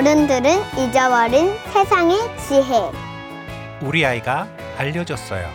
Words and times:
어른들은 0.00 0.48
잊어버린 0.78 1.54
세상의 1.74 2.16
지혜. 2.38 2.90
우리 3.82 4.06
아이가 4.06 4.48
알려줬어요. 4.78 5.46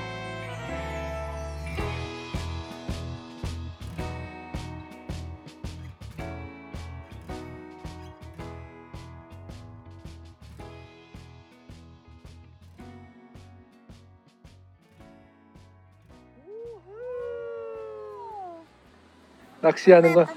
낚시하는 19.61 20.13
거. 20.13 20.27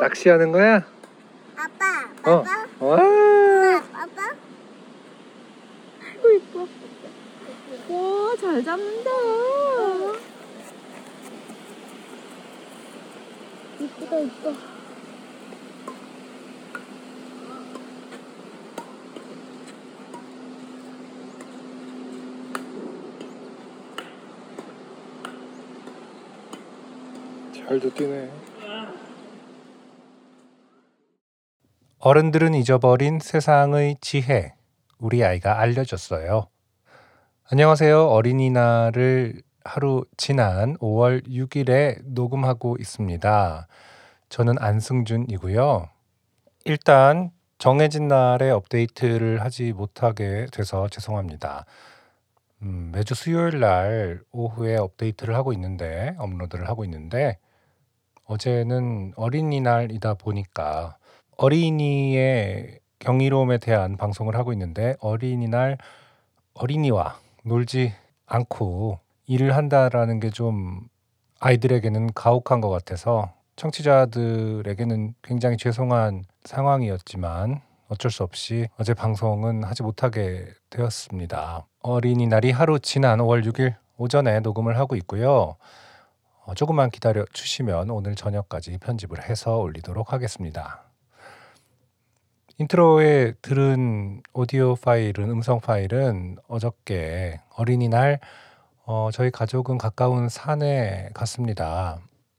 낚시하는 0.00 0.50
거야? 0.50 0.95
아빠, 1.66 2.30
어. 2.30 2.38
아빠, 2.38 2.66
와. 2.78 2.96
아빠. 3.92 4.22
아이고 6.00 6.30
이뻐. 6.30 6.60
와, 7.88 8.36
잘 8.36 8.62
잡는다. 8.62 9.10
이쁘다, 13.80 14.18
이뻐. 14.20 14.54
잘도 27.54 27.90
뛰네. 27.94 28.30
어른들은 31.98 32.52
잊어버린 32.52 33.18
세상의 33.20 33.96
지혜. 34.02 34.54
우리 34.98 35.24
아이가 35.24 35.60
알려줬어요. 35.60 36.46
안녕하세요. 37.50 38.08
어린이날을 38.08 39.40
하루 39.64 40.04
지난 40.18 40.76
5월 40.76 41.26
6일에 41.26 42.02
녹음하고 42.04 42.76
있습니다. 42.78 43.66
저는 44.28 44.56
안승준이고요. 44.58 45.88
일단 46.66 47.30
정해진 47.56 48.08
날에 48.08 48.50
업데이트를 48.50 49.42
하지 49.42 49.72
못하게 49.72 50.48
돼서 50.52 50.88
죄송합니다. 50.88 51.64
음, 52.60 52.92
매주 52.94 53.14
수요일 53.14 53.60
날 53.60 54.20
오후에 54.32 54.76
업데이트를 54.76 55.34
하고 55.34 55.54
있는데 55.54 56.14
업로드를 56.18 56.68
하고 56.68 56.84
있는데 56.84 57.38
어제는 58.26 59.14
어린이날이다 59.16 60.14
보니까 60.14 60.98
어린이의 61.36 62.80
경이로움에 62.98 63.58
대한 63.58 63.96
방송을 63.96 64.36
하고 64.36 64.52
있는데 64.52 64.96
어린이날 65.00 65.78
어린이와 66.54 67.18
놀지 67.44 67.92
않고 68.26 69.00
일을 69.26 69.54
한다라는 69.56 70.20
게 70.20 70.30
좀 70.30 70.88
아이들에게는 71.40 72.12
가혹한 72.14 72.60
것 72.60 72.70
같아서 72.70 73.32
청취자들에게는 73.56 75.14
굉장히 75.22 75.56
죄송한 75.56 76.24
상황이었지만 76.44 77.60
어쩔 77.88 78.10
수 78.10 78.22
없이 78.22 78.68
어제 78.78 78.94
방송은 78.94 79.64
하지 79.64 79.82
못하게 79.82 80.46
되었습니다. 80.70 81.66
어린이날이 81.82 82.50
하루 82.50 82.80
지난 82.80 83.18
5월 83.20 83.44
6일 83.46 83.74
오전에 83.96 84.40
녹음을 84.40 84.78
하고 84.78 84.96
있고요. 84.96 85.56
어, 86.44 86.54
조금만 86.54 86.90
기다려 86.90 87.24
주시면 87.32 87.90
오늘 87.90 88.14
저녁까지 88.14 88.78
편집을 88.78 89.28
해서 89.28 89.58
올리도록 89.58 90.12
하겠습니다. 90.12 90.85
인트로에 92.58 93.34
들은 93.42 94.22
오디오 94.32 94.76
파일은 94.76 95.30
음성 95.30 95.60
파일은 95.60 96.36
어저께 96.48 97.40
어린이날 97.54 98.18
어, 98.86 99.10
저희 99.12 99.30
가족은 99.30 99.76
가까운 99.76 100.30
산에 100.30 101.10
갔습니다. 101.12 101.98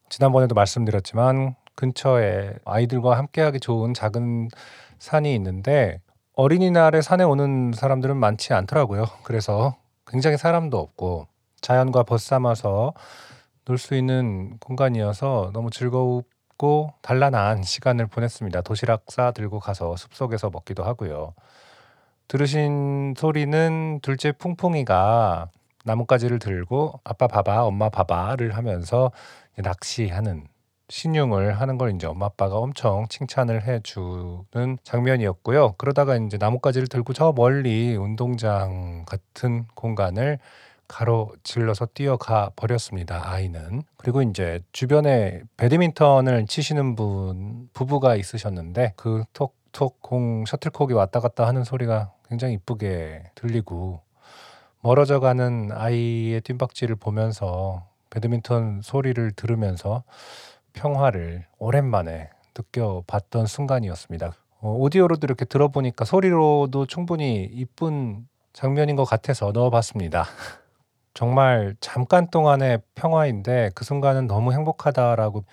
지난번에도 0.09 0.55
말씀드렸지만 0.55 1.55
근처에 1.75 2.55
아이들과 2.65 3.15
함께하기 3.17 3.59
좋은 3.59 3.93
작은 3.93 4.49
산이 4.97 5.35
있는데 5.35 6.01
어린이날에 6.33 7.01
산에 7.01 7.23
오는 7.23 7.71
사람들은 7.73 8.17
많지 8.17 8.53
않더라고요. 8.53 9.05
그래서 9.23 9.75
굉장히 10.07 10.37
사람도 10.37 10.79
없고 10.79 11.27
자연과 11.61 12.03
벗삼아서 12.03 12.93
놀 13.65 13.77
수 13.77 13.95
있는 13.95 14.57
공간이어서 14.59 15.51
너무 15.53 15.69
즐겁 15.69 16.23
고 16.57 16.93
단란한 17.01 17.63
시간을 17.63 18.07
보냈습니다. 18.07 18.61
도시락 18.61 19.03
싸 19.09 19.31
들고 19.31 19.59
가서 19.59 19.95
숲속에서 19.95 20.49
먹기도 20.49 20.83
하고요. 20.83 21.33
들으신 22.27 23.13
소리는 23.15 23.99
둘째 24.01 24.31
풍풍이가 24.31 25.49
나뭇가지를 25.85 26.39
들고 26.39 26.99
아빠 27.03 27.27
봐봐, 27.27 27.63
엄마 27.63 27.89
봐봐를 27.89 28.57
하면서 28.57 29.11
낚시하는 29.55 30.47
신용을 30.89 31.59
하는 31.59 31.77
걸 31.77 31.93
이제 31.95 32.07
엄마 32.07 32.27
아빠가 32.27 32.55
엄청 32.55 33.07
칭찬을 33.09 33.63
해주는 33.67 34.77
장면이었고요. 34.83 35.73
그러다가 35.77 36.15
이제 36.15 36.37
나뭇가지를 36.37 36.87
들고 36.87 37.13
저 37.13 37.33
멀리 37.35 37.95
운동장 37.95 39.05
같은 39.05 39.65
공간을 39.75 40.39
가로질러서 40.87 41.87
뛰어가 41.93 42.51
버렸습니다. 42.55 43.29
아이는 43.29 43.83
그리고 43.97 44.21
이제 44.21 44.61
주변에 44.71 45.41
배드민턴을 45.57 46.45
치시는 46.47 46.95
분 46.95 47.69
부부가 47.73 48.15
있으셨는데 48.15 48.93
그 48.95 49.23
톡톡 49.33 50.01
공 50.01 50.45
셔틀콕이 50.45 50.93
왔다 50.93 51.19
갔다 51.19 51.47
하는 51.47 51.63
소리가 51.63 52.11
굉장히 52.29 52.55
이쁘게 52.55 53.31
들리고 53.35 54.01
멀어져 54.81 55.19
가는 55.19 55.69
아이의 55.71 56.41
뜀박질을 56.41 56.95
보면서 56.95 57.87
배드민턴 58.09 58.81
소리를 58.81 59.31
들으면서 59.31 60.03
평화를 60.73 61.45
오랜만에 61.57 62.29
느껴봤던 62.57 63.47
순간이었습니다. 63.47 64.33
어, 64.59 64.71
오디오로도 64.73 65.25
이렇게 65.25 65.45
들어보니까 65.45 66.05
소리로도 66.05 66.85
충분히 66.87 67.43
이쁜 67.43 68.27
장면인 68.53 68.95
것 68.95 69.05
같아서 69.05 69.51
넣어봤습니다. 69.51 70.25
정말 71.17 71.75
잠깐 71.79 72.29
동안의 72.29 72.79
평화인데 72.93 73.71
그 73.73 73.83
순간은 73.83 74.27
너무 74.27 74.53
행복하다라고 74.53 75.45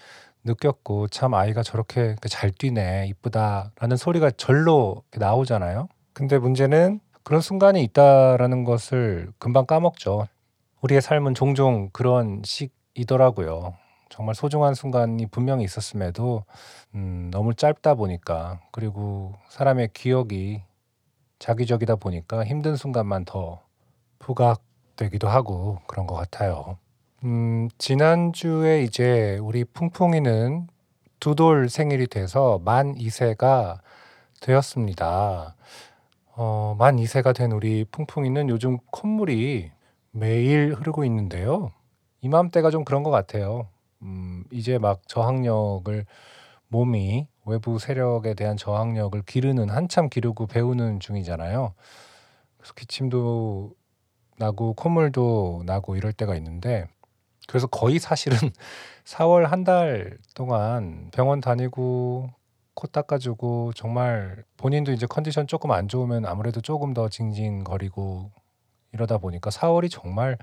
느꼈고 0.44 1.08
참 1.08 1.32
아이가 1.32 1.62
저렇게 1.62 2.16
잘 2.28 2.50
뛰네 2.50 3.06
이쁘다라는 3.06 3.96
소리가 3.96 4.30
절로 4.32 5.04
나오잖아요. 5.16 5.88
근데 6.12 6.36
문제는 6.36 7.00
그런 7.22 7.40
순간이 7.40 7.82
있다라는 7.82 8.64
것을 8.64 9.32
금방 9.38 9.64
까먹죠. 9.64 10.26
우리의 10.82 11.00
삶은 11.00 11.32
종종 11.32 11.88
그런 11.94 12.42
식이더라고요. 12.44 13.72
정말 14.10 14.34
소중한 14.34 14.74
순간이 14.74 15.24
분명히 15.28 15.64
있었음에도 15.64 16.44
음, 16.94 17.30
너무 17.32 17.54
짧다 17.54 17.94
보니까 17.94 18.60
그리고 18.70 19.32
사람의 19.48 19.94
기억이 19.94 20.60
자기적이다 21.38 21.96
보니까 21.96 22.44
힘든 22.44 22.76
순간만 22.76 23.24
더 23.24 23.62
부각 24.18 24.60
되기도 24.96 25.28
하고 25.28 25.78
그런 25.86 26.06
것 26.06 26.14
같아요. 26.14 26.78
음, 27.24 27.68
지난주에 27.78 28.82
이제 28.82 29.38
우리 29.42 29.64
풍풍이는 29.64 30.68
두 31.20 31.34
돌 31.34 31.68
생일이 31.70 32.06
돼서 32.06 32.60
만 32.64 32.94
2세가 32.96 33.78
되었습니다. 34.40 35.56
어, 36.36 36.76
만 36.78 36.96
2세가 36.96 37.34
된 37.34 37.52
우리 37.52 37.84
풍풍이는 37.84 38.48
요즘 38.50 38.78
콧물이 38.90 39.70
매일 40.10 40.74
흐르고 40.74 41.04
있는데요. 41.06 41.72
이맘때가 42.20 42.70
좀 42.70 42.84
그런 42.84 43.02
것 43.02 43.10
같아요. 43.10 43.68
음, 44.02 44.44
이제 44.50 44.78
막 44.78 45.00
저항력을 45.08 46.04
몸이 46.68 47.26
외부 47.46 47.78
세력에 47.78 48.34
대한 48.34 48.56
저항력을 48.56 49.22
기르는 49.22 49.70
한참 49.70 50.08
기르고 50.08 50.46
배우는 50.46 51.00
중이잖아요. 51.00 51.72
그래서 52.58 52.74
기침도 52.74 53.72
나고 54.36 54.74
콧물도 54.74 55.62
나고 55.66 55.96
이럴 55.96 56.12
때가 56.12 56.34
있는데 56.36 56.86
그래서 57.48 57.66
거의 57.66 57.98
사실은 57.98 58.38
4월 59.04 59.44
한 59.46 59.64
달 59.64 60.18
동안 60.34 61.10
병원 61.12 61.40
다니고 61.40 62.30
코 62.74 62.86
닦아주고 62.88 63.72
정말 63.74 64.44
본인도 64.56 64.92
이제 64.92 65.06
컨디션 65.06 65.46
조금 65.46 65.70
안 65.70 65.88
좋으면 65.88 66.26
아무래도 66.26 66.60
조금 66.60 66.92
더 66.94 67.08
징징거리고 67.08 68.30
이러다 68.92 69.18
보니까 69.18 69.50
4월이 69.50 69.90
정말 69.90 70.38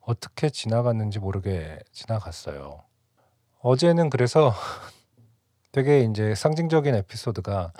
어떻게 0.00 0.48
지나갔는지 0.50 1.18
모르게 1.18 1.78
지나갔어요. 1.92 2.82
어제는 3.60 4.10
그래서 4.10 4.52
되게 5.72 6.00
이제 6.00 6.34
상징적인 6.34 6.94
에피소드가 6.94 7.72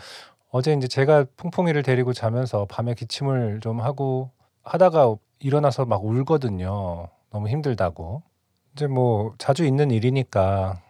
어제 0.50 0.72
이제 0.72 0.88
제가 0.88 1.26
풍풍이를 1.36 1.82
데리고 1.82 2.12
자면서 2.12 2.66
밤에 2.66 2.94
기침을 2.94 3.60
좀 3.60 3.80
하고 3.80 4.30
하다가 4.62 5.14
일어나서 5.38 5.84
막 5.86 6.04
울거든요. 6.04 7.08
너무 7.30 7.48
힘들다고. 7.48 8.22
이제 8.72 8.86
뭐 8.86 9.34
자주 9.38 9.64
있는 9.64 9.90
일이니까 9.90 10.80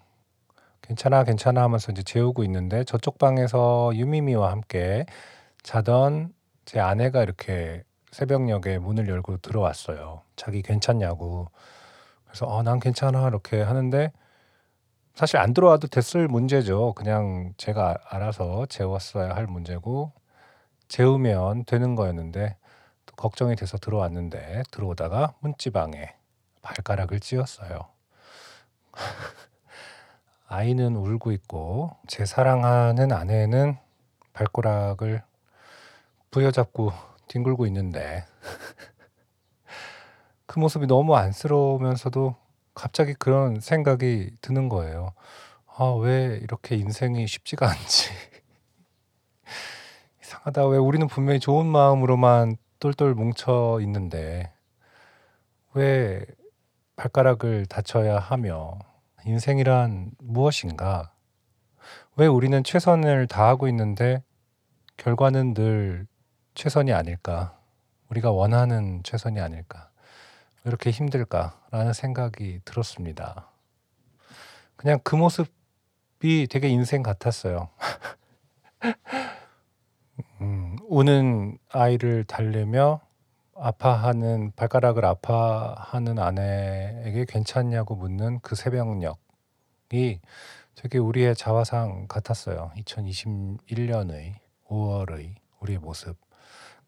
괜찮아 0.83 1.25
괜찮아 1.25 1.63
하면서 1.63 1.93
이제 1.93 2.03
재우고 2.03 2.45
있는데 2.45 2.85
저쪽 2.85 3.19
방에서 3.19 3.93
유미미와 3.95 4.51
함께 4.51 5.07
자던 5.63 6.33
제 6.65 6.81
아내가 6.81 7.23
이렇게 7.23 7.83
새벽녘에 8.13 8.79
문을 8.79 9.09
열고 9.09 9.39
들어왔어요. 9.39 10.23
자기 10.37 10.63
괜찮냐고. 10.63 11.49
그래서 12.25 12.47
어, 12.47 12.63
난 12.63 12.81
괜찮아 12.81 13.29
이렇게 13.29 13.63
하는데 13.63 14.13
사실 15.15 15.39
안 15.39 15.55
들어와도 15.55 15.89
됐을 15.89 16.29
문제죠. 16.29 16.93
그냥 16.95 17.55
제가 17.57 17.97
알아서 18.09 18.67
재웠어야 18.67 19.35
할 19.35 19.47
문제고 19.47 20.13
재우면 20.89 21.65
되는 21.65 21.95
거였는데 21.95 22.57
또 22.57 22.66
걱정이 23.17 23.57
돼서 23.57 23.79
들어왔는데 23.79 24.65
들어오다가 24.71 25.35
문지방에 25.41 26.15
발가락을 26.63 27.21
찧었어요. 27.21 27.89
아이는 30.49 30.97
울고 30.97 31.33
있고 31.33 31.97
제 32.07 32.25
사랑하는 32.25 33.13
아내는 33.13 33.77
발가락을 34.33 35.23
부여잡고 36.31 36.93
뒹굴고 37.29 37.67
있는데 37.67 38.25
그 40.47 40.59
모습이 40.59 40.87
너무 40.87 41.17
안쓰러우면서도 41.17 42.37
갑자기 42.75 43.15
그런 43.15 43.61
생각이 43.61 44.31
드는 44.43 44.69
거예요. 44.69 45.13
아, 45.79 45.85
왜 46.01 46.39
이렇게 46.43 46.77
인생이 46.77 47.27
쉽지가 47.27 47.69
않지? 47.69 48.11
이상하다. 50.23 50.67
왜 50.67 50.79
우리는 50.79 51.07
분명히 51.07 51.41
좋은 51.41 51.67
마음으로만 51.67 52.57
똘똘 52.79 53.15
뭉쳐 53.15 53.79
있는데 53.83 54.53
왜 55.75 56.25
발가락을 56.97 57.67
다쳐야 57.67 58.19
하며 58.19 58.79
인생이란 59.25 60.13
무엇인가? 60.19 61.13
왜 62.17 62.27
우리는 62.27 62.63
최선을 62.65 63.27
다하고 63.27 63.69
있는데 63.69 64.23
결과는 64.97 65.55
늘 65.55 66.07
최선이 66.55 66.93
아닐까? 66.93 67.59
우리가 68.09 68.31
원하는 68.31 69.03
최선이 69.03 69.41
아닐까? 69.41 69.91
왜 70.65 70.71
이렇게 70.71 70.91
힘들까라는 70.91 71.93
생각이 71.93 72.61
들었습니다. 72.65 73.51
그냥 74.77 74.99
그 75.03 75.17
모습이 75.17 76.47
되게 76.49 76.69
인생 76.69 77.03
같았어요. 77.03 77.69
음, 80.87 80.93
우는 80.93 81.59
아이를 81.71 82.25
달래며 82.25 83.01
아파하는 83.55 84.53
발가락을 84.55 85.05
아파하는 85.05 86.19
아내에게 86.19 87.25
괜찮냐고 87.27 87.95
묻는 87.97 88.41
그 88.41 88.55
새벽녘이 88.55 89.11
되게 90.75 90.99
우리의 90.99 91.35
자화상 91.35 92.07
같았어요. 92.09 92.71
2021년의 92.77 94.35
5월의 94.69 95.35
우리의 95.61 95.79
모습. 95.79 96.17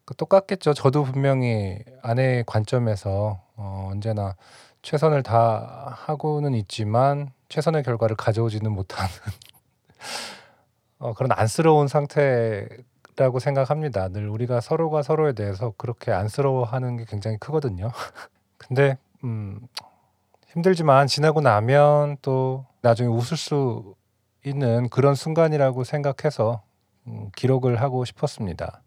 그 0.05 0.15
똑같겠죠. 0.15 0.73
저도 0.73 1.03
분명히 1.03 1.79
아내의 2.01 2.43
관점에서 2.45 3.41
어, 3.55 3.89
언제나 3.91 4.35
최선을 4.81 5.23
다 5.23 5.93
하고는 5.97 6.53
있지만 6.53 7.31
최선의 7.49 7.83
결과를 7.83 8.15
가져오지는 8.15 8.71
못하는 8.71 9.09
어, 10.99 11.13
그런 11.13 11.31
안쓰러운 11.31 11.87
상태 11.87 12.67
라고 13.19 13.39
생각합니다. 13.39 14.07
늘 14.07 14.29
우리가 14.29 14.61
서로가 14.61 15.01
서로에 15.03 15.33
대해서 15.33 15.73
그렇게 15.77 16.13
안쓰러워하는 16.13 16.95
게 16.95 17.03
굉장히 17.03 17.35
크거든요. 17.35 17.91
근데 18.57 18.97
음, 19.25 19.59
힘들지만 20.47 21.07
지나고 21.07 21.41
나면 21.41 22.15
또 22.21 22.65
나중에 22.81 23.09
웃을 23.09 23.35
수 23.35 23.93
있는 24.45 24.87
그런 24.87 25.15
순간이라고 25.15 25.83
생각해서 25.83 26.61
음, 27.07 27.29
기록을 27.35 27.81
하고 27.81 28.05
싶었습니다. 28.05 28.81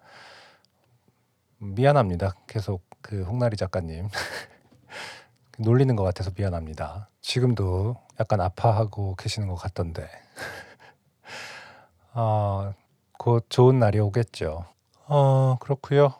미안합니다. 1.59 2.35
계속 2.47 2.83
그 3.03 3.25
홍나리 3.25 3.59
작가님 3.59 4.09
놀리는 5.61 5.95
것 5.95 6.05
같아서 6.05 6.31
미안합니다. 6.35 7.11
지금도 7.21 7.97
약간 8.19 8.41
아파하고 8.41 9.15
계시는 9.17 9.49
것 9.49 9.57
같던데. 9.57 10.09
아, 12.15 12.73
곧 13.23 13.47
좋은 13.49 13.79
날이 13.79 14.01
오겠죠. 14.01 14.65
어, 15.07 15.57
그렇고요. 15.61 16.13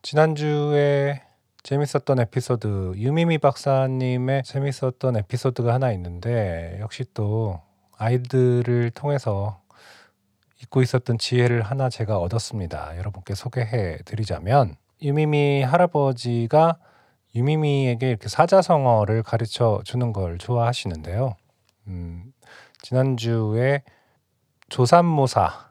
지난주에 0.00 1.20
재밌었던 1.62 2.18
에피소드 2.18 2.94
유미미 2.96 3.36
박사님의 3.36 4.44
재밌었던 4.44 5.18
에피소드가 5.18 5.74
하나 5.74 5.92
있는데 5.92 6.78
역시 6.80 7.04
또 7.12 7.60
아이들을 7.98 8.90
통해서 8.92 9.60
잊고 10.62 10.80
있었던 10.80 11.18
지혜를 11.18 11.60
하나 11.60 11.90
제가 11.90 12.16
얻었습니다. 12.16 12.96
여러분께 12.96 13.34
소개해 13.34 13.98
드리자면 14.06 14.76
유미미 15.02 15.62
할아버지가 15.62 16.78
유미미에게 17.34 18.08
이렇게 18.08 18.30
사자성어를 18.30 19.24
가르쳐 19.24 19.82
주는 19.84 20.14
걸 20.14 20.38
좋아하시는데요. 20.38 21.36
음, 21.88 22.32
지난주에 22.80 23.82
조산모사 24.70 25.69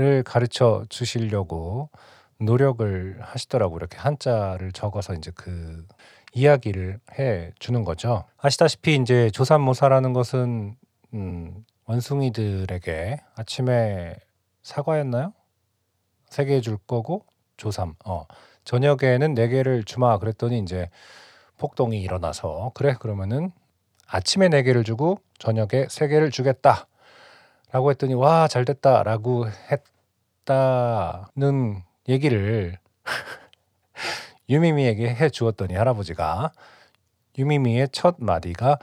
를 0.00 0.22
가르쳐 0.22 0.86
주시려고 0.88 1.90
노력을 2.38 3.18
하시더라고 3.20 3.76
이렇게 3.76 3.98
한자를 3.98 4.72
적어서 4.72 5.12
이제 5.12 5.30
그 5.34 5.86
이야기를 6.32 7.00
해 7.18 7.52
주는 7.58 7.84
거죠. 7.84 8.24
아시다시피 8.38 8.94
이제 8.94 9.28
조산모사라는 9.30 10.14
것은 10.14 10.74
음, 11.12 11.64
원숭이들에게 11.84 13.20
아침에 13.36 14.16
사과였나요? 14.62 15.34
세개줄 16.30 16.78
거고 16.86 17.26
조삼. 17.58 17.94
어. 18.06 18.24
저녁에는 18.64 19.34
네 19.34 19.48
개를 19.48 19.84
주마 19.84 20.18
그랬더니 20.18 20.60
이제 20.60 20.88
폭동이 21.58 22.00
일어나서 22.00 22.72
그래 22.74 22.94
그러면은 22.98 23.52
아침에 24.06 24.48
네 24.48 24.62
개를 24.62 24.82
주고 24.82 25.18
저녁에 25.38 25.88
세 25.90 26.08
개를 26.08 26.30
주겠다. 26.30 26.86
라고 27.72 27.90
했더니 27.90 28.14
와 28.14 28.48
잘 28.48 28.64
됐다 28.64 29.02
라고 29.02 29.46
했다는 30.46 31.82
얘기를 32.08 32.78
유미미에게 34.48 35.14
해 35.14 35.30
주었더니 35.30 35.74
할아버지가 35.74 36.52
유미미의 37.38 37.88
첫 37.92 38.16
마디가 38.18 38.78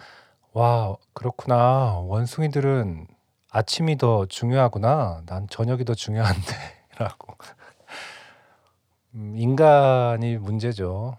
와 0.53 0.95
그렇구나. 1.13 1.99
원숭이들은 1.99 3.07
아침이 3.51 3.97
더 3.97 4.25
중요하구나. 4.25 5.23
난 5.25 5.47
저녁이 5.49 5.85
더 5.85 5.93
중요한데 5.93 6.53
라고. 6.97 7.35
음, 9.15 9.35
인간이 9.37 10.37
문제죠. 10.37 11.17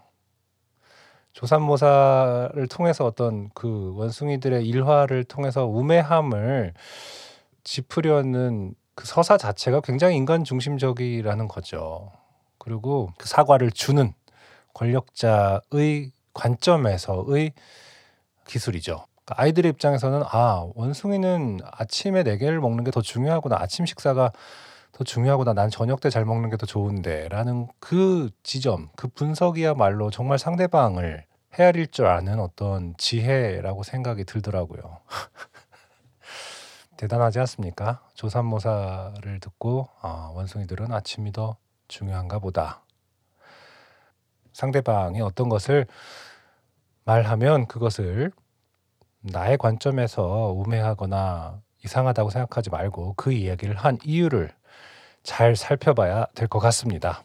조산모사를 1.33 2.67
통해서 2.67 3.05
어떤 3.05 3.49
그 3.53 3.93
원숭이들의 3.95 4.65
일화를 4.67 5.23
통해서 5.23 5.65
우매함을 5.65 6.73
짚으려는 7.69 8.73
그 8.95 9.05
서사 9.05 9.37
자체가 9.37 9.81
굉장히 9.81 10.15
인간 10.17 10.43
중심적이라는 10.43 11.47
거죠. 11.47 12.11
그리고 12.57 13.11
그 13.19 13.27
사과를 13.27 13.69
주는 13.71 14.11
권력자의 14.73 16.11
관점에서의 16.33 17.53
기술이죠. 18.47 19.05
그러니까 19.23 19.43
아이들의 19.43 19.69
입장에서는 19.71 20.23
아 20.31 20.67
원숭이는 20.73 21.59
아침에 21.63 22.23
네 22.23 22.37
개를 22.39 22.59
먹는 22.59 22.83
게 22.83 22.91
더 22.91 23.01
중요하구나 23.01 23.57
아침 23.59 23.85
식사가 23.85 24.31
더 24.91 25.03
중요하구나 25.03 25.53
난 25.53 25.69
저녁 25.69 26.01
때 26.01 26.09
잘 26.09 26.25
먹는 26.25 26.49
게 26.49 26.57
더 26.57 26.65
좋은데라는 26.65 27.67
그 27.79 28.31
지점 28.41 28.89
그 28.95 29.07
분석이야말로 29.09 30.09
정말 30.09 30.39
상대방을 30.39 31.23
헤아릴 31.59 31.87
줄 31.87 32.07
아는 32.07 32.39
어떤 32.39 32.95
지혜라고 32.97 33.83
생각이 33.83 34.23
들더라고요. 34.25 34.99
대단하지 36.99 37.39
않습니까? 37.39 38.01
조산모사를 38.13 39.39
듣고 39.39 39.87
아, 40.01 40.31
원숭이들은 40.33 40.91
아침이 40.91 41.31
더 41.31 41.55
중요한가 41.87 42.39
보다. 42.39 42.81
상대방이 44.51 45.21
어떤 45.21 45.47
것을 45.47 45.87
말하면 47.05 47.67
그것을 47.67 48.33
나의 49.21 49.57
관점에서 49.57 50.51
우매하거나 50.57 51.61
이상하다고 51.85 52.31
생각하지 52.31 52.69
말고 52.69 53.13
그 53.15 53.31
이야기를 53.31 53.75
한 53.77 53.97
이유를 54.03 54.53
잘 55.23 55.55
살펴봐야 55.55 56.25
될 56.35 56.49
것 56.49 56.59
같습니다. 56.59 57.23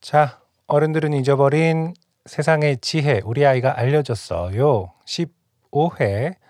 자, 0.00 0.40
어른들은 0.66 1.12
잊어버린 1.12 1.94
세상의 2.26 2.78
지혜 2.78 3.20
우리 3.24 3.46
아이가 3.46 3.78
알려줬어요. 3.78 4.92
15회 5.06 6.41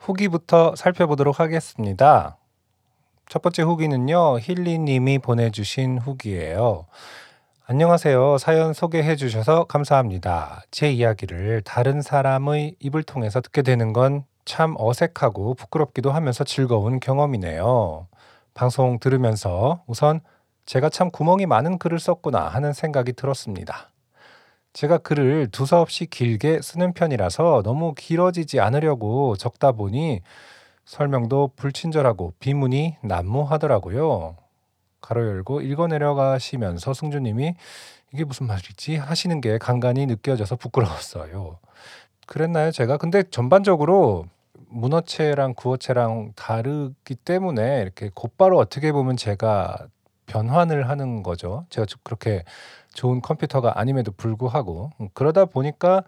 후기부터 0.00 0.74
살펴보도록 0.76 1.38
하겠습니다. 1.38 2.36
첫 3.28 3.42
번째 3.42 3.62
후기는요, 3.62 4.40
힐리님이 4.40 5.20
보내주신 5.20 5.98
후기예요. 5.98 6.86
안녕하세요. 7.66 8.38
사연 8.38 8.72
소개해 8.72 9.14
주셔서 9.14 9.64
감사합니다. 9.64 10.62
제 10.72 10.90
이야기를 10.90 11.62
다른 11.62 12.02
사람의 12.02 12.74
입을 12.80 13.04
통해서 13.04 13.40
듣게 13.40 13.62
되는 13.62 13.92
건 13.92 14.24
참 14.50 14.74
어색하고 14.78 15.54
부끄럽기도 15.54 16.10
하면서 16.10 16.42
즐거운 16.42 16.98
경험이네요. 16.98 18.08
방송 18.52 18.98
들으면서 18.98 19.84
우선 19.86 20.20
제가 20.66 20.88
참 20.88 21.10
구멍이 21.12 21.46
많은 21.46 21.78
글을 21.78 22.00
썼구나 22.00 22.48
하는 22.48 22.72
생각이 22.72 23.12
들었습니다. 23.12 23.90
제가 24.72 24.98
글을 24.98 25.48
두서없이 25.50 26.06
길게 26.06 26.60
쓰는 26.62 26.92
편이라서 26.92 27.62
너무 27.64 27.94
길어지지 27.94 28.60
않으려고 28.60 29.36
적다 29.36 29.72
보니 29.72 30.20
설명도 30.84 31.52
불친절하고 31.56 32.34
비문이 32.38 32.96
난무하더라고요. 33.02 34.36
가로 35.00 35.26
열고 35.26 35.62
읽어 35.62 35.86
내려가시면서 35.86 36.94
승주님이 36.94 37.54
이게 38.12 38.24
무슨 38.24 38.46
말이지 38.46 38.96
하시는 38.96 39.40
게 39.40 39.58
간간히 39.58 40.06
느껴져서 40.06 40.56
부끄러웠어요. 40.56 41.58
그랬나요, 42.26 42.70
제가? 42.70 42.96
근데 42.96 43.22
전반적으로 43.24 44.26
문어체랑 44.68 45.54
구어체랑 45.54 46.32
다르기 46.36 47.16
때문에 47.16 47.82
이렇게 47.82 48.10
곧바로 48.14 48.58
어떻게 48.58 48.92
보면 48.92 49.16
제가 49.16 49.86
변환을 50.26 50.88
하는 50.88 51.22
거죠. 51.22 51.66
제가 51.70 51.86
그렇게 52.04 52.44
좋은 53.00 53.22
컴퓨터가 53.22 53.80
아님에도 53.80 54.12
불구하고 54.12 54.90
음, 55.00 55.08
그러다 55.14 55.46
보니까 55.46 56.04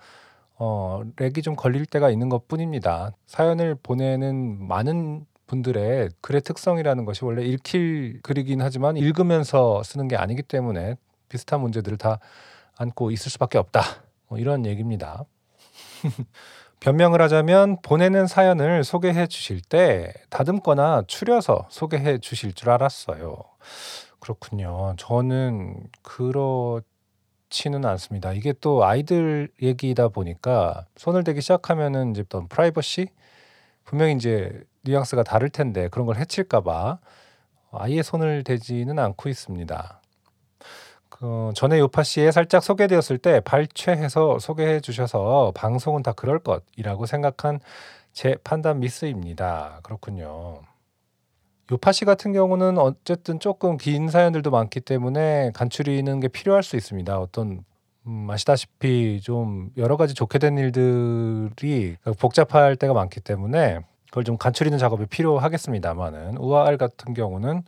어, 0.57 1.03
렉이 1.17 1.41
좀 1.43 1.57
걸릴 1.57 1.87
때가 1.87 2.11
있는 2.11 2.29
것 2.29 2.49
뿐입니다. 2.49 3.13
사연을 3.25 3.77
보내는 3.83 4.69
많은 4.69 5.25
분들의 5.47 6.11
글의 6.21 6.43
특성이라는 6.43 7.07
것이 7.07 7.25
원래 7.25 7.45
읽힐 7.45 8.21
글이긴 8.23 8.61
하지만 8.61 8.99
읽으면서 8.99 9.83
쓰는 9.83 10.07
게 10.07 10.17
아니기 10.17 10.43
때문에 10.43 10.97
비슷한 11.31 11.63
문제들을 11.63 11.97
다 11.97 12.19
안고 12.77 13.11
있을 13.11 13.31
수밖에 13.31 13.57
없다. 13.57 13.81
뭐 14.29 14.39
이런 14.39 14.67
얘기입니다. 14.67 15.25
변명을 16.81 17.23
하자면 17.23 17.81
보내는 17.81 18.27
사연을 18.27 18.85
소개해 18.85 19.29
주실 19.29 19.63
때 19.63 20.13
다듬거나 20.29 21.05
추려서 21.07 21.67
소개해 21.71 22.19
주실 22.19 22.53
줄 22.53 22.69
알았어요. 22.69 23.39
그렇군요. 24.23 24.95
저는 24.99 25.88
그렇지는 26.02 27.85
않습니다. 27.85 28.33
이게 28.33 28.52
또 28.61 28.85
아이들 28.85 29.49
얘기다 29.61 30.09
보니까 30.09 30.87
손을 30.97 31.25
대기 31.25 31.41
시작하면은 31.41 32.12
이제 32.12 32.23
어떤 32.25 32.47
프라이버시 32.47 33.09
분명히 33.85 34.14
이제 34.14 34.62
뉘앙스가 34.85 35.25
다를 35.25 35.50
텐데 35.50 35.88
그런 35.88 36.07
걸 36.07 36.17
해칠까 36.19 36.61
봐 36.61 36.99
아예 37.73 38.02
손을 38.02 38.45
대지는 38.45 39.00
않고 39.00 39.29
있습니다. 39.29 40.00
그 41.09 41.52
전에 41.57 41.81
요파 41.81 42.05
씨에 42.05 42.31
살짝 42.31 42.62
소개되었을 42.62 43.19
때 43.19 43.41
발췌해서 43.41 44.38
소개해 44.38 44.79
주셔서 44.79 45.52
방송은 45.57 46.05
다 46.05 46.12
그럴 46.12 46.38
것이라고 46.38 47.07
생각한 47.07 47.59
제 48.12 48.37
판단 48.45 48.79
미스입니다. 48.79 49.81
그렇군요. 49.83 50.62
요파 51.73 51.93
씨 51.93 52.05
같은 52.05 52.35
경우는 52.35 52.76
어쨌든 52.76 53.41
조금 53.41 53.79
긴 53.79 54.09
사연들도 54.09 54.50
많기 54.50 54.79
때문에 54.81 55.52
간추리는 55.55 56.21
게 56.21 56.29
필요할 56.29 56.62
수 56.62 56.76
있습니다. 56.76 57.19
어떤 57.19 57.64
음, 58.07 58.29
아시다시피 58.31 59.23
좀 59.23 59.71
여러 59.79 59.97
가지 59.97 60.12
좋게 60.12 60.38
된 60.38 60.59
일들이 60.59 61.97
복잡할 62.19 62.76
때가 62.76 62.93
많기 62.93 63.21
때문에 63.21 63.81
그걸 64.11 64.25
좀 64.25 64.37
간추리는 64.37 64.76
작업이 64.76 65.07
필요하겠습니다만은 65.07 66.37
우아알 66.37 66.76
같은 66.76 67.14
경우는 67.14 67.62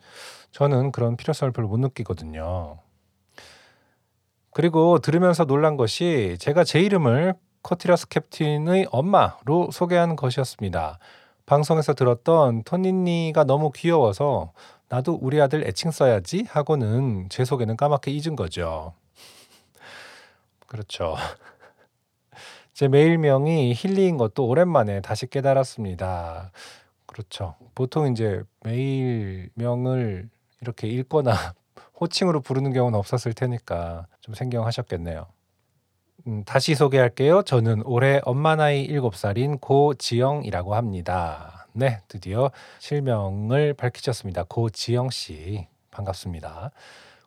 저는 0.50 0.92
그런 0.92 1.16
필요성을 1.16 1.52
별로 1.52 1.68
못 1.68 1.78
느끼거든요. 1.78 2.76
그리고 4.50 4.98
들으면서 4.98 5.46
놀란 5.46 5.78
것이 5.78 6.36
제가 6.40 6.64
제 6.64 6.78
이름을 6.80 7.34
코티라스 7.62 8.08
캡틴의 8.08 8.88
엄마로 8.90 9.70
소개한 9.72 10.14
것이었습니다. 10.14 10.98
방송에서 11.46 11.94
들었던 11.94 12.62
토니니가 12.64 13.44
너무 13.44 13.70
귀여워서 13.70 14.52
나도 14.88 15.18
우리 15.20 15.40
아들 15.40 15.66
애칭 15.66 15.90
써야지 15.90 16.46
하고는 16.48 17.28
제 17.28 17.44
소개는 17.44 17.76
까맣게 17.76 18.10
잊은 18.10 18.36
거죠. 18.36 18.94
그렇죠. 20.66 21.16
제 22.72 22.88
메일명이 22.88 23.74
힐리인 23.74 24.16
것도 24.16 24.46
오랜만에 24.46 25.00
다시 25.00 25.26
깨달았습니다. 25.26 26.50
그렇죠. 27.06 27.54
보통 27.74 28.10
이제 28.10 28.42
메일명을 28.64 30.28
이렇게 30.60 30.88
읽거나 30.88 31.32
호칭으로 32.00 32.40
부르는 32.40 32.72
경우는 32.72 32.98
없었을 32.98 33.34
테니까 33.34 34.06
좀 34.20 34.34
생경하셨겠네요. 34.34 35.26
음, 36.26 36.42
다시 36.44 36.74
소개할게요. 36.74 37.42
저는 37.42 37.82
올해 37.84 38.20
엄마 38.24 38.56
나이 38.56 38.88
7살인 38.88 39.60
고지영이라고 39.60 40.74
합니다. 40.74 41.66
네, 41.72 42.00
드디어 42.08 42.50
실명을 42.78 43.74
밝히셨습니다. 43.74 44.44
고지영 44.48 45.10
씨. 45.10 45.66
반갑습니다. 45.90 46.70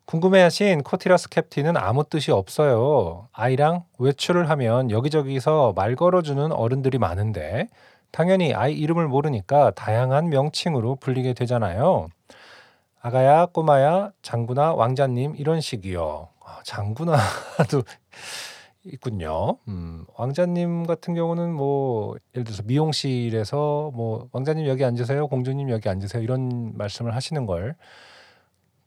궁금해하신 0.04 0.82
코티라스 0.82 1.28
캡틴은 1.28 1.76
아무 1.76 2.02
뜻이 2.08 2.32
없어요. 2.32 3.28
아이랑 3.32 3.84
외출을 3.98 4.50
하면 4.50 4.90
여기저기서 4.90 5.74
말 5.76 5.94
걸어주는 5.94 6.50
어른들이 6.50 6.98
많은데 6.98 7.68
당연히 8.10 8.54
아이 8.54 8.72
이름을 8.72 9.06
모르니까 9.06 9.70
다양한 9.72 10.30
명칭으로 10.30 10.96
불리게 10.96 11.34
되잖아요. 11.34 12.08
아가야, 13.00 13.46
꼬마야, 13.46 14.10
장군아, 14.22 14.74
왕자님 14.74 15.34
이런 15.36 15.60
식이요. 15.60 16.28
아, 16.44 16.60
장군아도 16.64 17.84
있군요. 18.92 19.58
음, 19.68 20.04
왕자님 20.16 20.86
같은 20.86 21.14
경우는 21.14 21.52
뭐 21.54 22.16
예를 22.34 22.44
들어서 22.44 22.62
미용실에서 22.64 23.92
뭐 23.94 24.28
왕자님 24.32 24.66
여기 24.66 24.84
앉으세요, 24.84 25.28
공주님 25.28 25.70
여기 25.70 25.88
앉으세요 25.88 26.22
이런 26.22 26.76
말씀을 26.76 27.14
하시는 27.14 27.46
걸 27.46 27.76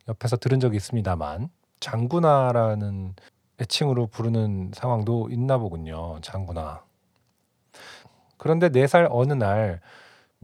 옆에서 0.08 0.36
들은 0.36 0.60
적이 0.60 0.76
있습니다만 0.76 1.48
장군아라는 1.80 3.14
애칭으로 3.60 4.06
부르는 4.08 4.72
상황도 4.74 5.28
있나 5.30 5.58
보군요. 5.58 6.18
장군아. 6.22 6.82
그런데 8.38 8.68
네 8.70 8.86
살 8.86 9.06
어느 9.10 9.32
날 9.32 9.80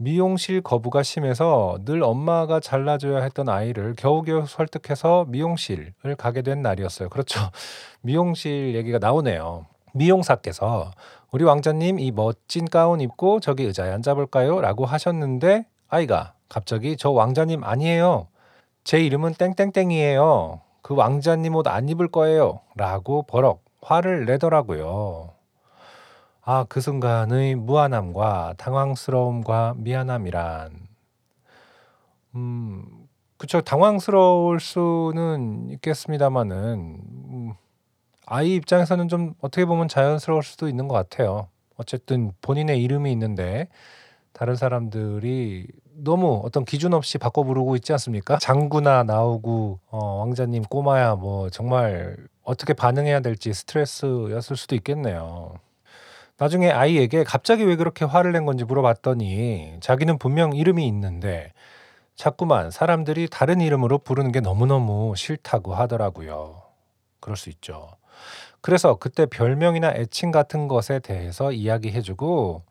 미용실 0.01 0.61
거부가 0.61 1.03
심해서 1.03 1.77
늘 1.83 2.03
엄마가 2.03 2.61
잘라줘야 2.61 3.21
했던 3.21 3.49
아이를 3.49 3.95
겨우겨우 3.97 4.45
설득해서 4.47 5.25
미용실을 5.27 5.93
가게 6.17 6.41
된 6.41 6.61
날이었어요. 6.61 7.09
그렇죠. 7.09 7.41
미용실 8.01 8.75
얘기가 8.75 8.97
나오네요. 8.99 9.65
미용사께서 9.93 10.91
우리 11.31 11.43
왕자님 11.43 11.99
이 11.99 12.11
멋진 12.11 12.63
가운 12.69 13.01
입고 13.01 13.41
저기 13.41 13.63
의자에 13.63 13.91
앉아볼까요? 13.91 14.61
라고 14.61 14.85
하셨는데 14.85 15.65
아이가 15.89 16.33
갑자기 16.47 16.95
저 16.95 17.11
왕자님 17.11 17.65
아니에요. 17.65 18.27
제 18.85 19.01
이름은 19.01 19.33
땡땡땡이에요. 19.33 20.61
그 20.81 20.95
왕자님 20.95 21.55
옷 21.55 21.67
안 21.67 21.89
입을 21.89 22.07
거예요. 22.07 22.61
라고 22.75 23.23
버럭 23.23 23.65
화를 23.81 24.25
내더라고요. 24.25 25.31
아, 26.51 26.65
그 26.67 26.81
순간의 26.81 27.53
무안함과 27.53 28.55
당황스러움과 28.57 29.75
미안함이란 29.77 30.71
음, 32.33 33.07
그쵸 33.37 33.61
당황스러울 33.61 34.59
수는 34.59 35.69
있겠습니다만은 35.69 36.55
음, 36.55 37.53
아이 38.25 38.55
입장에서는 38.55 39.09
좀 39.09 39.35
어떻게 39.41 39.63
보면 39.65 39.89
자연스러울 39.89 40.41
수도 40.41 40.67
있는 40.67 40.87
것 40.87 40.95
같아요. 40.95 41.49
어쨌든 41.77 42.31
본인의 42.41 42.81
이름이 42.81 43.11
있는데 43.11 43.67
다른 44.33 44.55
사람들이 44.55 45.67
너무 46.03 46.41
어떤 46.43 46.65
기준 46.65 46.95
없이 46.95 47.19
바꿔 47.19 47.43
부르고 47.43 47.75
있지 47.75 47.91
않습니까? 47.91 48.39
장구나 48.39 49.03
나오고 49.03 49.81
어, 49.91 50.15
왕자님 50.21 50.63
꼬마야 50.63 51.13
뭐 51.13 51.51
정말 51.51 52.17
어떻게 52.41 52.73
반응해야 52.73 53.19
될지 53.19 53.53
스트레스였을 53.53 54.57
수도 54.57 54.73
있겠네요. 54.73 55.53
나중에 56.39 56.71
아이에게 56.71 57.25
갑자기 57.25 57.65
왜 57.65 57.75
그렇게 57.75 58.05
화를 58.05 58.31
낸 58.31 58.45
건지 58.45 58.63
물어봤더니 58.63 59.77
자기는 59.81 60.17
분명 60.17 60.55
이름이 60.55 60.87
있는데 60.87 61.51
자꾸만 62.15 62.71
사람들이 62.71 63.27
다른 63.29 63.59
이름으로 63.59 63.99
부르는 63.99 64.31
게 64.31 64.39
너무너무 64.39 65.13
싫다고 65.17 65.75
하더라고요. 65.75 66.61
그럴 67.19 67.35
수 67.35 67.49
있죠. 67.49 67.89
그래서 68.61 68.95
그때 68.95 69.25
별명이나 69.25 69.91
애칭 69.95 70.31
같은 70.31 70.69
것에 70.69 70.99
대해서 70.99 71.51
이야기해주고 71.51 72.63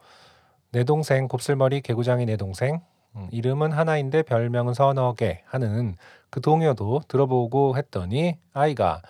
내 0.73 0.85
동생 0.85 1.29
곱슬머리 1.29 1.83
개구장이 1.83 2.25
내 2.25 2.39
동생 2.39 2.81
음, 3.17 3.29
이름은 3.31 3.73
하나인데 3.73 4.23
별명은 4.23 4.73
서너 4.73 5.13
개 5.15 5.43
하는 5.45 5.97
그 6.31 6.41
동요도 6.41 7.03
들어보고 7.07 7.77
했더니 7.77 8.39
아이가 8.55 9.03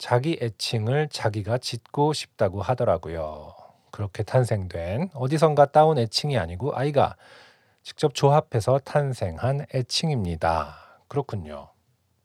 자기 0.00 0.38
애칭을 0.40 1.10
자기가 1.10 1.58
짓고 1.58 2.14
싶다고 2.14 2.62
하더라고요. 2.62 3.52
그렇게 3.90 4.22
탄생된 4.22 5.10
어디선가 5.12 5.66
따온 5.66 5.98
애칭이 5.98 6.38
아니고 6.38 6.74
아이가 6.74 7.16
직접 7.82 8.14
조합해서 8.14 8.78
탄생한 8.78 9.66
애칭입니다. 9.74 10.74
그렇군요. 11.06 11.68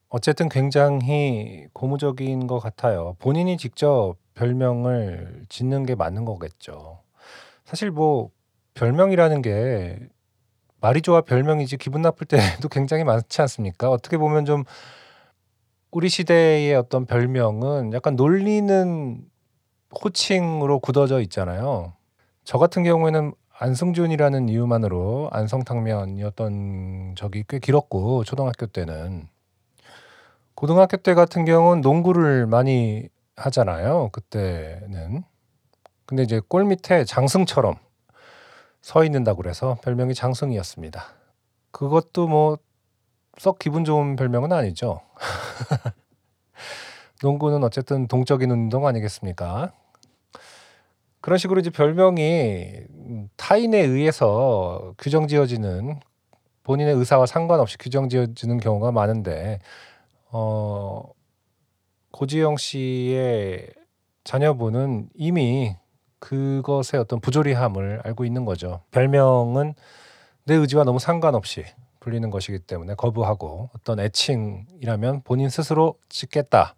어쨌든 0.08 0.48
굉장히 0.48 1.67
고무적인 1.74 2.48
것 2.48 2.60
같아요. 2.60 3.17
본인이 3.20 3.58
직접 3.58 4.15
별명을 4.36 5.44
짓는 5.50 5.86
게 5.86 5.96
맞는 5.96 6.24
거겠죠. 6.24 7.01
사실 7.65 7.91
뭐 7.91 8.29
별명이라는 8.75 9.41
게 9.41 10.00
말이 10.79 11.01
좋아 11.01 11.20
별명이지 11.20 11.75
기분 11.75 12.03
나쁠 12.03 12.25
때도 12.25 12.70
굉장히 12.72 13.03
많지 13.03 13.41
않습니까? 13.41 13.89
어떻게 13.89 14.17
보면 14.17 14.46
좀 14.46 14.63
우리 15.95 16.09
시대의 16.09 16.75
어떤 16.75 17.05
별명은 17.05 17.93
약간 17.93 18.17
놀리는 18.17 19.23
호칭으로 20.03 20.79
굳어져 20.79 21.21
있잖아요. 21.21 21.93
저 22.43 22.57
같은 22.57 22.83
경우에는 22.83 23.33
안승준이라는 23.57 24.49
이유만으로 24.49 25.29
안성탕면이었던 25.31 27.15
적이 27.15 27.45
꽤 27.47 27.59
길었고 27.59 28.25
초등학교 28.25 28.65
때는 28.65 29.29
고등학교 30.53 30.97
때 30.97 31.13
같은 31.13 31.45
경우는 31.45 31.79
농구를 31.79 32.45
많이 32.45 33.07
하잖아요. 33.37 34.09
그때는 34.11 35.23
근데 36.05 36.23
이제 36.23 36.41
골 36.45 36.65
밑에 36.65 37.05
장승처럼 37.05 37.75
서 38.81 39.05
있는다고 39.05 39.43
그래서 39.43 39.77
별명이 39.81 40.13
장승이었습니다. 40.13 41.05
그것도 41.71 42.27
뭐 42.27 42.57
썩 43.37 43.59
기분 43.59 43.83
좋은 43.83 44.15
별명은 44.15 44.51
아니죠. 44.51 45.01
농구는 47.23 47.63
어쨌든 47.63 48.07
동적인 48.07 48.49
운동 48.51 48.87
아니겠습니까? 48.87 49.71
그런 51.21 51.39
식으로 51.39 51.59
이제 51.59 51.69
별명이 51.69 52.73
타인에 53.35 53.79
의해서 53.79 54.93
규정 54.97 55.27
지어지는 55.27 55.99
본인의 56.63 56.95
의사와 56.95 57.25
상관없이 57.25 57.77
규정 57.77 58.09
지어지는 58.09 58.59
경우가 58.59 58.91
많은데 58.91 59.59
어 60.31 61.03
고지영 62.11 62.57
씨의 62.57 63.69
자녀분은 64.23 65.09
이미 65.15 65.75
그것의 66.19 66.99
어떤 66.99 67.19
부조리함을 67.19 68.01
알고 68.03 68.25
있는 68.25 68.45
거죠. 68.45 68.81
별명은 68.91 69.73
내 70.45 70.55
의지와 70.55 70.83
너무 70.83 70.99
상관없이 70.99 71.65
불리는 72.05 72.29
것이기 72.29 72.59
때문에 72.59 72.93
거부하고 72.93 73.71
어떤 73.75 74.00
애칭이라면 74.00 75.24
본인 75.24 75.50
스스로 75.50 75.95
짓겠다. 76.07 76.75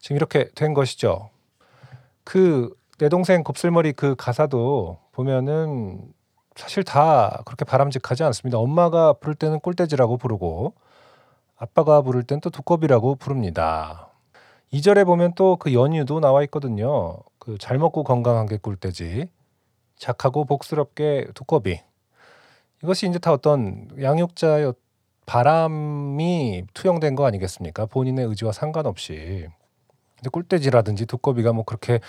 지금 0.00 0.16
이렇게 0.16 0.50
된 0.56 0.74
것이죠. 0.74 1.30
그 2.24 2.76
내 2.98 3.08
동생 3.08 3.44
곱슬머리 3.44 3.92
그 3.92 4.16
가사도 4.16 4.98
보면은 5.12 6.00
사실 6.56 6.82
다 6.82 7.42
그렇게 7.44 7.64
바람직하지 7.64 8.24
않습니다. 8.24 8.58
엄마가 8.58 9.12
부를 9.12 9.36
때는 9.36 9.60
꼴대지라고 9.60 10.16
부르고 10.16 10.74
아빠가 11.56 12.02
부를 12.02 12.24
땐 12.24 12.40
또 12.40 12.50
두꺼비라고 12.50 13.14
부릅니다. 13.14 14.08
2절에 14.72 15.06
보면 15.06 15.34
또 15.36 15.56
그 15.56 15.72
연유도 15.72 16.18
나와 16.18 16.42
있거든요. 16.44 17.18
그 17.38 17.56
잘 17.58 17.78
먹고 17.78 18.02
건강한 18.02 18.46
게 18.46 18.56
꿀돼지, 18.58 19.28
착하고 19.96 20.44
복스럽게 20.44 21.28
두꺼비. 21.34 21.80
이것이 22.82 23.08
이제 23.08 23.18
다 23.18 23.32
어떤 23.32 23.88
양육자의 24.00 24.72
바람이 25.26 26.64
투영된 26.74 27.14
거 27.14 27.26
아니겠습니까? 27.26 27.86
본인의 27.86 28.26
의지와 28.26 28.52
상관없이. 28.52 29.46
근데 30.16 30.30
꿀돼지라든지 30.30 31.06
두꺼비가 31.06 31.52
뭐 31.52 31.64
그렇게 31.64 32.00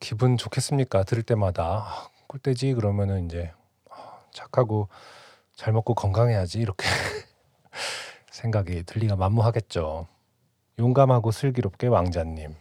기분 0.00 0.36
좋겠습니까? 0.36 1.04
들을 1.04 1.22
때마다 1.22 1.84
아, 1.86 2.08
꿀돼지 2.26 2.74
그러면은 2.74 3.26
이제 3.26 3.50
아, 3.90 4.18
착하고 4.32 4.88
잘 5.56 5.72
먹고 5.72 5.94
건강해야지 5.94 6.60
이렇게 6.60 6.86
생각이 8.30 8.84
들리가 8.84 9.16
만무하겠죠. 9.16 10.06
용감하고 10.78 11.30
슬기롭게 11.30 11.86
왕자님. 11.86 12.54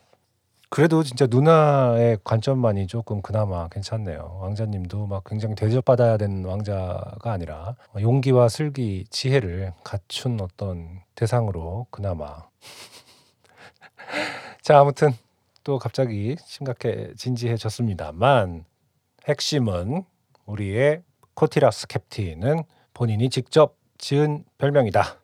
그래도 0.74 1.04
진짜 1.04 1.28
누나의 1.30 2.18
관점만이 2.24 2.88
조금 2.88 3.22
그나마 3.22 3.68
괜찮네요. 3.68 4.40
왕자님도 4.42 5.06
막 5.06 5.24
굉장히 5.24 5.54
대접받아야 5.54 6.18
되는 6.18 6.44
왕자가 6.44 7.32
아니라 7.32 7.76
용기와 8.02 8.50
슬기, 8.50 9.06
지혜를 9.12 9.74
갖춘 9.84 10.42
어떤 10.42 11.02
대상으로 11.14 11.86
그나마. 11.92 12.48
자, 14.64 14.80
아무튼 14.80 15.12
또 15.64 15.78
갑자기 15.78 16.38
심각해 16.44 17.14
진지해졌습니다만 17.18 18.66
핵심은 19.28 20.04
우리의 20.48 21.04
코티라스 21.36 21.86
캡틴은 21.86 22.64
본인이 22.96 23.30
직접 23.30 23.76
지은 24.00 24.44
별명이다. 24.58 25.20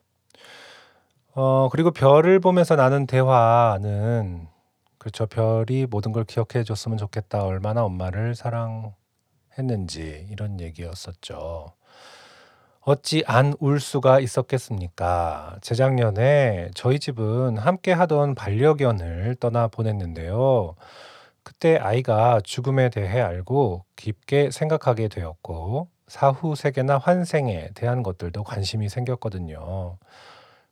어, 1.34 1.68
그리고 1.72 1.90
별을 1.90 2.38
보면서 2.38 2.76
나눈 2.76 3.08
대화는 3.08 4.59
그렇죠. 5.00 5.26
별이 5.26 5.86
모든 5.90 6.12
걸 6.12 6.24
기억해 6.24 6.62
줬으면 6.64 6.98
좋겠다. 6.98 7.44
얼마나 7.44 7.84
엄마를 7.84 8.34
사랑했는지 8.36 8.94
이런 10.30 10.60
얘기였었죠. 10.60 11.74
어찌 12.82 13.22
안 13.26 13.54
울 13.60 13.80
수가 13.80 14.20
있었겠습니까? 14.20 15.58
재작년에 15.62 16.70
저희 16.74 16.98
집은 16.98 17.58
함께 17.58 17.92
하던 17.92 18.34
반려견을 18.34 19.36
떠나 19.40 19.68
보냈는데요. 19.68 20.76
그때 21.44 21.76
아이가 21.78 22.40
죽음에 22.44 22.90
대해 22.90 23.20
알고 23.20 23.84
깊게 23.96 24.50
생각하게 24.52 25.08
되었고, 25.08 25.88
사후 26.08 26.56
세계나 26.56 26.98
환생에 26.98 27.70
대한 27.74 28.02
것들도 28.04 28.44
관심이 28.44 28.88
생겼거든요. 28.90 29.98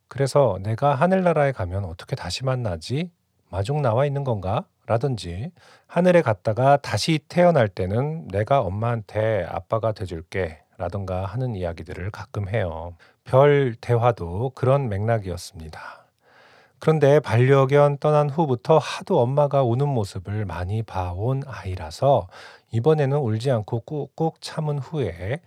그래서 0.08 0.58
내가 0.62 0.94
하늘나라에 0.96 1.52
가면 1.52 1.84
어떻게 1.86 2.16
다시 2.16 2.44
만나지? 2.44 3.12
마중 3.50 3.82
나와 3.82 4.06
있는 4.06 4.24
건가? 4.24 4.64
라든지, 4.86 5.50
하늘에 5.86 6.22
갔다가 6.22 6.76
다시 6.78 7.20
태어날 7.28 7.68
때는 7.68 8.28
내가 8.28 8.60
엄마한테 8.60 9.46
아빠가 9.48 9.92
돼줄게. 9.92 10.60
라든가 10.78 11.24
하는 11.24 11.56
이야기들을 11.56 12.10
가끔 12.12 12.48
해요. 12.48 12.94
별 13.24 13.74
대화도 13.80 14.52
그런 14.54 14.88
맥락이었습니다. 14.88 15.80
그런데 16.78 17.18
반려견 17.18 17.98
떠난 17.98 18.30
후부터 18.30 18.78
하도 18.78 19.20
엄마가 19.20 19.64
우는 19.64 19.88
모습을 19.88 20.44
많이 20.44 20.84
봐온 20.84 21.42
아이라서 21.44 22.28
이번에는 22.70 23.18
울지 23.18 23.50
않고 23.50 23.80
꾹꾹 23.80 24.34
참은 24.40 24.78
후에 24.78 25.40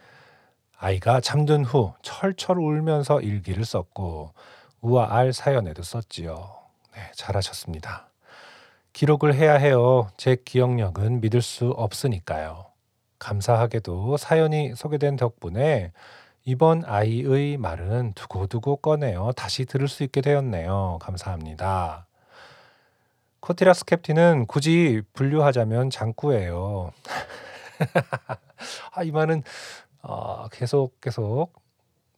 아이가 0.78 1.22
잠든 1.22 1.64
후 1.64 1.94
철철 2.02 2.60
울면서 2.60 3.22
일기를 3.22 3.64
썼고 3.64 4.34
우와 4.82 5.16
알 5.16 5.32
사연에도 5.32 5.82
썼지요. 5.84 6.61
네, 6.96 7.12
잘하셨습니다. 7.16 8.10
기록을 8.94 9.34
해야 9.34 9.54
해요. 9.56 10.10
제 10.18 10.36
기억력은 10.36 11.22
믿을 11.22 11.42
수 11.42 11.70
없으니까요. 11.70 12.66
감사하게도 13.20 14.18
사연이 14.18 14.76
소개된 14.76 15.16
덕분에 15.16 15.92
이번 16.44 16.84
아이의 16.86 17.58
말은 17.58 18.14
두고두고 18.14 18.78
꺼내어 18.78 19.32
다시 19.34 19.66
들을 19.66 19.88
수 19.88 20.04
있게 20.04 20.22
되었네요. 20.22 20.98
감사합니다. 21.02 22.08
코티라스 23.40 23.86
캡틴은 23.86 24.48
굳이 24.48 25.02
분류하자면 25.14 25.90
장꾸예요. 25.90 26.92
아, 28.94 29.04
이 29.04 29.12
말은 29.12 29.44
어, 30.02 30.48
계속 30.50 31.00
계속 31.00 31.54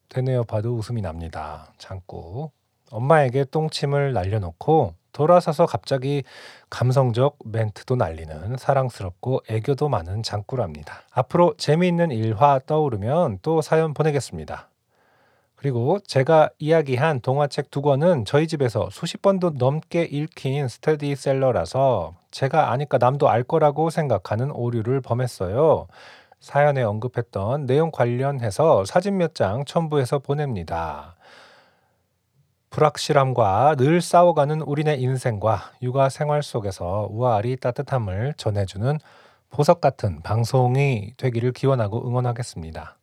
되뇌어 0.10 0.44
봐도 0.44 0.76
웃음이 0.76 1.02
납니다. 1.02 1.74
장꾸. 1.78 2.52
엄마에게 2.94 3.46
똥침을 3.46 4.14
날려놓고 4.14 4.94
돌아서서 5.12 5.66
갑자기 5.66 6.24
감성적 6.70 7.38
멘트도 7.46 7.96
날리는 7.96 8.58
사랑스럽고 8.58 9.42
애교도 9.48 9.90
많은 9.90 10.24
장꾸랍니다. 10.24 11.02
앞으로 11.12 11.54
재미있는 11.58 12.12
일화 12.12 12.60
떠오르면 12.66 13.40
또 13.42 13.62
사연 13.62 13.94
보내겠습니다. 13.94 14.70
그리고 15.56 16.00
제가 16.00 16.50
이야기한 16.60 17.22
동화책 17.22 17.72
두 17.72 17.82
권은 17.82 18.26
저희 18.26 18.48
집에서 18.48 18.90
수십 18.92 19.22
번도 19.22 19.52
넘게 19.52 20.04
읽힌 20.04 20.68
스테디셀러라서 20.68 22.16
제가 22.32 22.72
아니까 22.72 22.98
남도 22.98 23.30
알 23.30 23.44
거라고 23.44 23.90
생각하는 23.90 24.52
오류를 24.52 25.00
범했어요. 25.00 25.88
사연에 26.42 26.84
언급했던 26.84 27.66
내용 27.68 27.92
관련해서 27.92 28.84
사진 28.84 29.18
몇 29.18 29.34
장 29.36 29.64
첨부해서 29.64 30.20
보냅니다. 30.20 31.13
불확실함과 32.74 33.76
늘 33.78 34.02
싸워가는 34.02 34.62
우리네 34.62 34.96
인생과 34.96 35.74
육아 35.84 36.10
생활 36.10 36.42
속에서 36.42 37.08
우아리 37.12 37.56
따뜻함을 37.56 38.34
전해주는 38.36 38.98
보석 39.52 39.80
같은 39.80 40.24
방송이 40.24 41.14
되기를 41.18 41.52
기원하고 41.52 42.08
응원하겠습니다. 42.08 42.98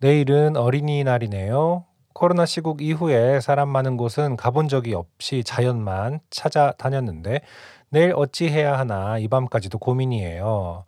내일은 0.00 0.56
어린이날이네요. 0.56 1.84
코로나 2.12 2.44
시국 2.44 2.82
이후에 2.82 3.40
사람 3.40 3.68
많은 3.68 3.96
곳은 3.96 4.36
가본 4.36 4.66
적이 4.66 4.94
없이 4.94 5.44
자연만 5.44 6.18
찾아다녔는데 6.30 7.40
내일 7.88 8.14
어찌 8.16 8.48
해야 8.48 8.76
하나 8.76 9.16
이 9.18 9.28
밤까지도 9.28 9.78
고민이에요. 9.78 10.84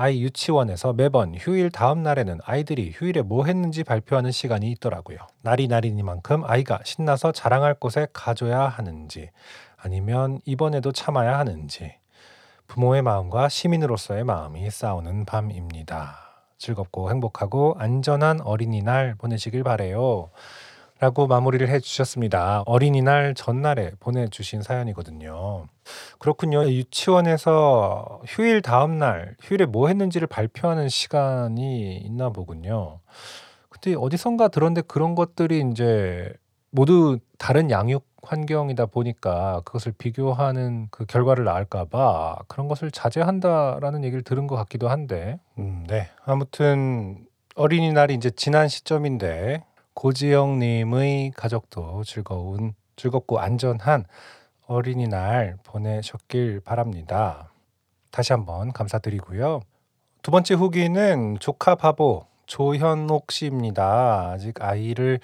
아이 0.00 0.22
유치원에서 0.22 0.92
매번 0.92 1.34
휴일 1.34 1.72
다음 1.72 2.04
날에는 2.04 2.38
아이들이 2.44 2.92
휴일에 2.94 3.22
뭐 3.22 3.46
했는지 3.46 3.82
발표하는 3.82 4.30
시간이 4.30 4.70
있더라고요. 4.70 5.18
날이 5.42 5.66
날이니만큼 5.66 6.44
아이가 6.44 6.78
신나서 6.84 7.32
자랑할 7.32 7.74
곳에 7.74 8.06
가줘야 8.12 8.60
하는지 8.60 9.28
아니면 9.76 10.38
이번에도 10.44 10.92
참아야 10.92 11.36
하는지 11.36 11.96
부모의 12.68 13.02
마음과 13.02 13.48
시민으로서의 13.48 14.22
마음이 14.22 14.70
싸우는 14.70 15.24
밤입니다. 15.24 16.44
즐겁고 16.58 17.10
행복하고 17.10 17.74
안전한 17.76 18.40
어린이날 18.42 19.16
보내시길 19.16 19.64
바래요. 19.64 20.30
라고 21.00 21.28
마무리를 21.28 21.68
해주셨습니다. 21.68 22.64
어린이날 22.66 23.34
전날에 23.34 23.92
보내주신 24.00 24.62
사연이거든요. 24.62 25.66
그렇군요. 26.18 26.64
유치원에서 26.64 28.20
휴일 28.26 28.62
다음날, 28.62 29.36
휴일에 29.40 29.66
뭐 29.66 29.86
했는지를 29.88 30.26
발표하는 30.26 30.88
시간이 30.88 31.98
있나 31.98 32.30
보군요. 32.30 32.98
근데 33.68 33.94
어디선가 33.96 34.48
들었는데 34.48 34.82
그런 34.88 35.14
것들이 35.14 35.64
이제 35.70 36.32
모두 36.70 37.18
다른 37.38 37.70
양육 37.70 38.04
환경이다 38.22 38.86
보니까 38.86 39.62
그것을 39.64 39.92
비교하는 39.96 40.88
그 40.90 41.06
결과를 41.06 41.44
낳을까봐 41.44 42.40
그런 42.48 42.66
것을 42.66 42.90
자제한다라는 42.90 44.02
얘기를 44.02 44.22
들은 44.22 44.48
것 44.48 44.56
같기도 44.56 44.88
한데, 44.88 45.38
음, 45.58 45.86
네. 45.88 46.08
아무튼 46.24 47.24
어린이날이 47.54 48.14
이제 48.14 48.30
지난 48.30 48.66
시점인데 48.68 49.62
고지영님의 49.98 51.32
가족도 51.34 52.04
즐거운, 52.04 52.72
즐겁고 52.94 53.40
안전한 53.40 54.04
어린이날 54.68 55.56
보내셨길 55.64 56.60
바랍니다. 56.60 57.50
다시 58.12 58.32
한번 58.32 58.72
감사드리고요. 58.72 59.58
두 60.22 60.30
번째 60.30 60.54
후기는 60.54 61.38
조카 61.40 61.74
바보 61.74 62.26
조현옥 62.46 63.32
씨입니다. 63.32 64.30
아직 64.30 64.62
아이를 64.62 65.18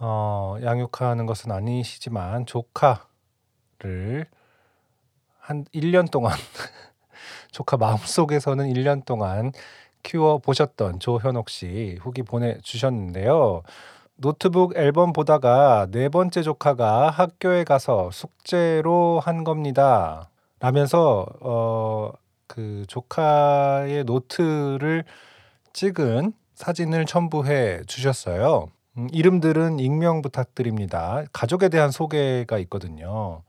어, 0.00 0.56
양육하는 0.60 1.24
것은 1.24 1.52
아니시지만 1.52 2.44
조카를 2.46 4.26
한 5.38 5.64
1년 5.66 6.10
동안 6.10 6.34
조카 7.52 7.76
마음속에서는 7.76 8.66
1년 8.66 9.04
동안 9.04 9.52
키워 10.02 10.38
보셨던 10.38 11.00
조현옥 11.00 11.48
씨 11.48 11.98
후기 12.00 12.22
보내 12.22 12.58
주셨는데요. 12.62 13.62
노트북 14.16 14.76
앨범 14.76 15.12
보다가 15.12 15.88
네 15.90 16.08
번째 16.08 16.42
조카가 16.42 17.10
학교에 17.10 17.64
가서 17.64 18.10
숙제로 18.12 19.20
한 19.20 19.42
겁니다. 19.42 20.30
라면서 20.60 21.26
어, 21.40 22.12
그 22.46 22.84
조카의 22.86 24.04
노트를 24.04 25.04
찍은 25.72 26.32
사진을 26.54 27.06
첨부해 27.06 27.82
주셨어요. 27.86 28.68
음, 28.98 29.08
이름들은 29.10 29.80
익명 29.80 30.22
부탁드립니다. 30.22 31.24
가족에 31.32 31.68
대한 31.68 31.90
소개가 31.90 32.58
있거든요. 32.58 33.42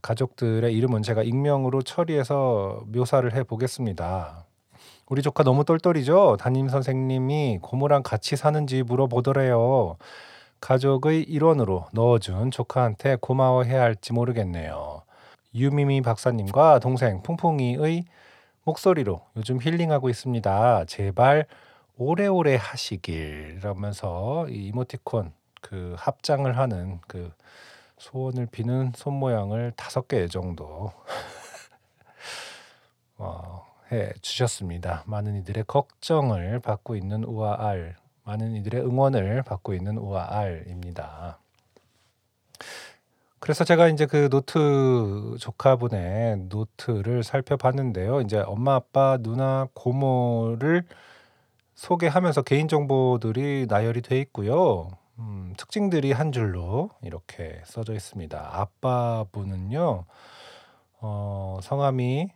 가족들의 0.00 0.72
이름은 0.74 1.02
제가 1.02 1.22
익명으로 1.22 1.82
처리해서 1.82 2.82
묘사를 2.86 3.30
해 3.34 3.42
보겠습니다. 3.42 4.45
우리 5.08 5.22
조카 5.22 5.44
너무 5.44 5.64
똘똘이죠? 5.64 6.36
담임 6.40 6.68
선생님이 6.68 7.60
고모랑 7.62 8.02
같이 8.02 8.34
사는지 8.34 8.82
물어보더래요. 8.82 9.98
가족의 10.60 11.22
일원으로 11.22 11.86
넣어준 11.92 12.50
조카한테 12.50 13.16
고마워해야 13.20 13.82
할지 13.82 14.12
모르겠네요. 14.12 15.02
유미미 15.54 16.00
박사님과 16.00 16.80
동생 16.80 17.22
풍풍이의 17.22 18.04
목소리로 18.64 19.20
요즘 19.36 19.60
힐링하고 19.60 20.08
있습니다. 20.08 20.86
제발 20.86 21.46
오래오래 21.98 22.56
하시길 22.56 23.58
이러면서 23.60 24.48
이 24.48 24.66
이모티콘 24.66 25.32
그 25.60 25.94
합장을 25.96 26.58
하는 26.58 26.98
그 27.06 27.32
소원을 27.98 28.46
비는 28.46 28.90
손 28.96 29.14
모양을 29.14 29.72
다섯 29.76 30.08
개 30.08 30.26
정도 30.26 30.90
어, 33.18 33.65
해 33.92 34.12
주셨습니다. 34.20 35.04
많은 35.06 35.36
이들의 35.36 35.64
걱정을 35.66 36.60
받고 36.60 36.96
있는 36.96 37.24
우아알, 37.24 37.96
많은 38.24 38.56
이들의 38.56 38.80
응원을 38.82 39.42
받고 39.42 39.74
있는 39.74 39.96
우아알입니다. 39.98 41.38
그래서 43.38 43.62
제가 43.64 43.88
이제 43.88 44.06
그 44.06 44.28
노트 44.28 45.36
조카분의 45.38 46.46
노트를 46.48 47.22
살펴봤는데요. 47.22 48.22
이제 48.22 48.38
엄마, 48.38 48.74
아빠, 48.74 49.18
누나, 49.20 49.68
고모를 49.74 50.84
소개하면서 51.76 52.42
개인 52.42 52.66
정보들이 52.66 53.66
나열이 53.68 54.02
돼 54.02 54.18
있고요. 54.20 54.88
음, 55.18 55.54
특징들이 55.56 56.12
한 56.12 56.32
줄로 56.32 56.90
이렇게 57.02 57.62
써져 57.66 57.92
있습니다. 57.94 58.50
아빠분은요, 58.52 60.04
어, 61.00 61.58
성함이 61.62 62.30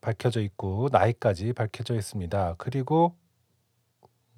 밝혀져 0.00 0.40
있고 0.42 0.88
나이까지 0.92 1.52
밝혀져 1.52 1.94
있습니다. 1.94 2.54
그리고 2.58 3.16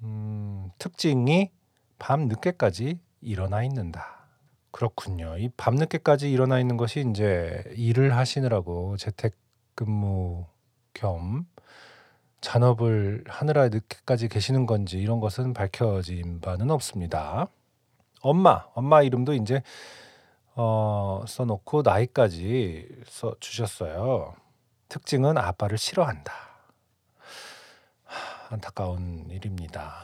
음, 0.03 0.71
특징이 0.79 1.51
밤 1.99 2.27
늦게까지 2.27 2.99
일어나 3.21 3.63
있는다. 3.63 4.27
그렇군요. 4.71 5.37
이 5.37 5.49
밤 5.57 5.75
늦게까지 5.75 6.31
일어나 6.31 6.59
있는 6.59 6.77
것이 6.77 7.05
이제 7.11 7.63
일을 7.75 8.15
하시느라고 8.15 8.97
재택근무 8.97 10.45
겸 10.93 11.45
잔업을 12.41 13.23
하느라 13.27 13.69
늦게까지 13.69 14.27
계시는 14.29 14.65
건지 14.65 14.97
이런 14.99 15.19
것은 15.19 15.53
밝혀진 15.53 16.41
바는 16.41 16.71
없습니다. 16.71 17.47
엄마, 18.21 18.65
엄마 18.73 19.03
이름도 19.03 19.33
이제 19.33 19.61
어, 20.55 21.23
써놓고 21.27 21.83
나이까지 21.83 22.87
써 23.05 23.35
주셨어요. 23.39 24.33
특징은 24.91 25.37
아빠를 25.37 25.77
싫어한다. 25.77 26.33
하, 28.03 28.53
안타까운 28.53 29.25
일입니다. 29.29 29.95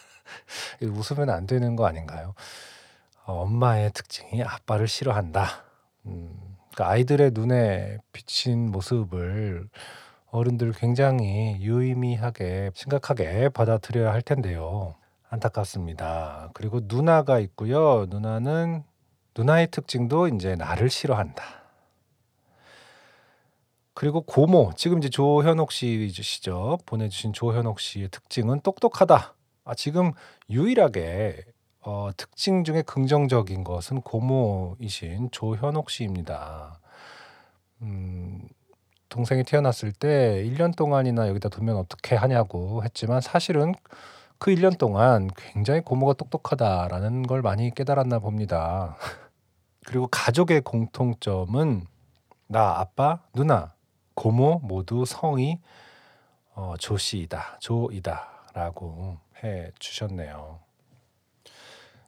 웃으면 0.80 1.28
안 1.28 1.46
되는 1.46 1.76
거 1.76 1.84
아닌가요? 1.84 2.32
어, 3.26 3.42
엄마의 3.42 3.92
특징이 3.92 4.42
아빠를 4.42 4.88
싫어한다. 4.88 5.44
음, 6.06 6.56
그러니까 6.72 6.88
아이들의 6.88 7.32
눈에 7.34 7.98
비친 8.14 8.70
모습을 8.70 9.68
어른들 10.30 10.72
굉장히 10.72 11.58
유의미하게 11.60 12.70
심각하게 12.72 13.50
받아들여야 13.50 14.10
할 14.14 14.22
텐데요. 14.22 14.94
안타깝습니다. 15.28 16.48
그리고 16.54 16.80
누나가 16.84 17.38
있고요. 17.38 18.06
누나는 18.08 18.82
누나의 19.36 19.70
특징도 19.70 20.28
이제 20.28 20.56
나를 20.56 20.88
싫어한다. 20.88 21.59
그리고 24.00 24.22
고모, 24.22 24.72
지금 24.76 24.96
이제 24.96 25.10
조현옥 25.10 25.72
씨시죠. 25.72 26.78
보내주신 26.86 27.34
조현옥 27.34 27.80
씨의 27.80 28.08
특징은 28.08 28.62
똑똑하다. 28.62 29.34
아, 29.64 29.74
지금 29.74 30.12
유일하게 30.48 31.44
어, 31.82 32.08
특징 32.16 32.64
중에 32.64 32.80
긍정적인 32.80 33.62
것은 33.62 34.00
고모이신 34.00 35.32
조현옥 35.32 35.90
씨입니다. 35.90 36.80
음, 37.82 38.48
동생이 39.10 39.44
태어났을 39.44 39.92
때 39.92 40.42
1년 40.46 40.74
동안이나 40.74 41.28
여기다 41.28 41.50
두면 41.50 41.76
어떻게 41.76 42.16
하냐고 42.16 42.82
했지만 42.82 43.20
사실은 43.20 43.74
그 44.38 44.50
1년 44.50 44.78
동안 44.78 45.28
굉장히 45.36 45.82
고모가 45.82 46.14
똑똑하다라는 46.14 47.24
걸 47.24 47.42
많이 47.42 47.70
깨달았나 47.74 48.18
봅니다. 48.18 48.96
그리고 49.84 50.06
가족의 50.10 50.62
공통점은 50.62 51.84
나, 52.46 52.80
아빠, 52.80 53.20
누나, 53.34 53.74
고모 54.20 54.58
모두 54.62 55.06
성이 55.06 55.58
어, 56.52 56.74
조씨이다, 56.78 57.56
조이다라고 57.58 59.16
해 59.42 59.70
주셨네요. 59.78 60.58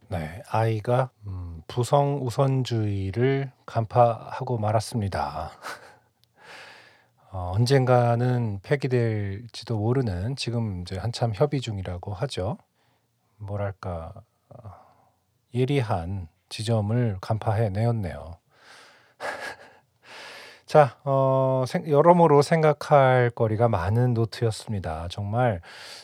네, 0.08 0.42
아이가 0.50 1.08
음, 1.26 1.62
부성 1.66 2.18
우선주의를 2.20 3.50
간파하고 3.64 4.58
말았습니다. 4.58 5.52
어, 7.32 7.52
언젠가는 7.54 8.60
폐기될지도 8.62 9.78
모르는 9.78 10.36
지금 10.36 10.82
이제 10.82 10.98
한참 10.98 11.32
협의 11.34 11.62
중이라고 11.62 12.12
하죠. 12.12 12.58
뭐랄까 13.38 14.12
어, 14.50 14.70
예리한 15.54 16.28
지점을 16.50 17.16
간파해 17.22 17.70
내었네요. 17.70 18.36
자, 20.72 20.96
어, 21.04 21.64
생, 21.68 21.86
여러모로 21.86 22.40
생각할 22.40 23.28
거리가 23.34 23.68
많은 23.68 24.14
노트였습니다. 24.14 25.06
정말 25.10 25.60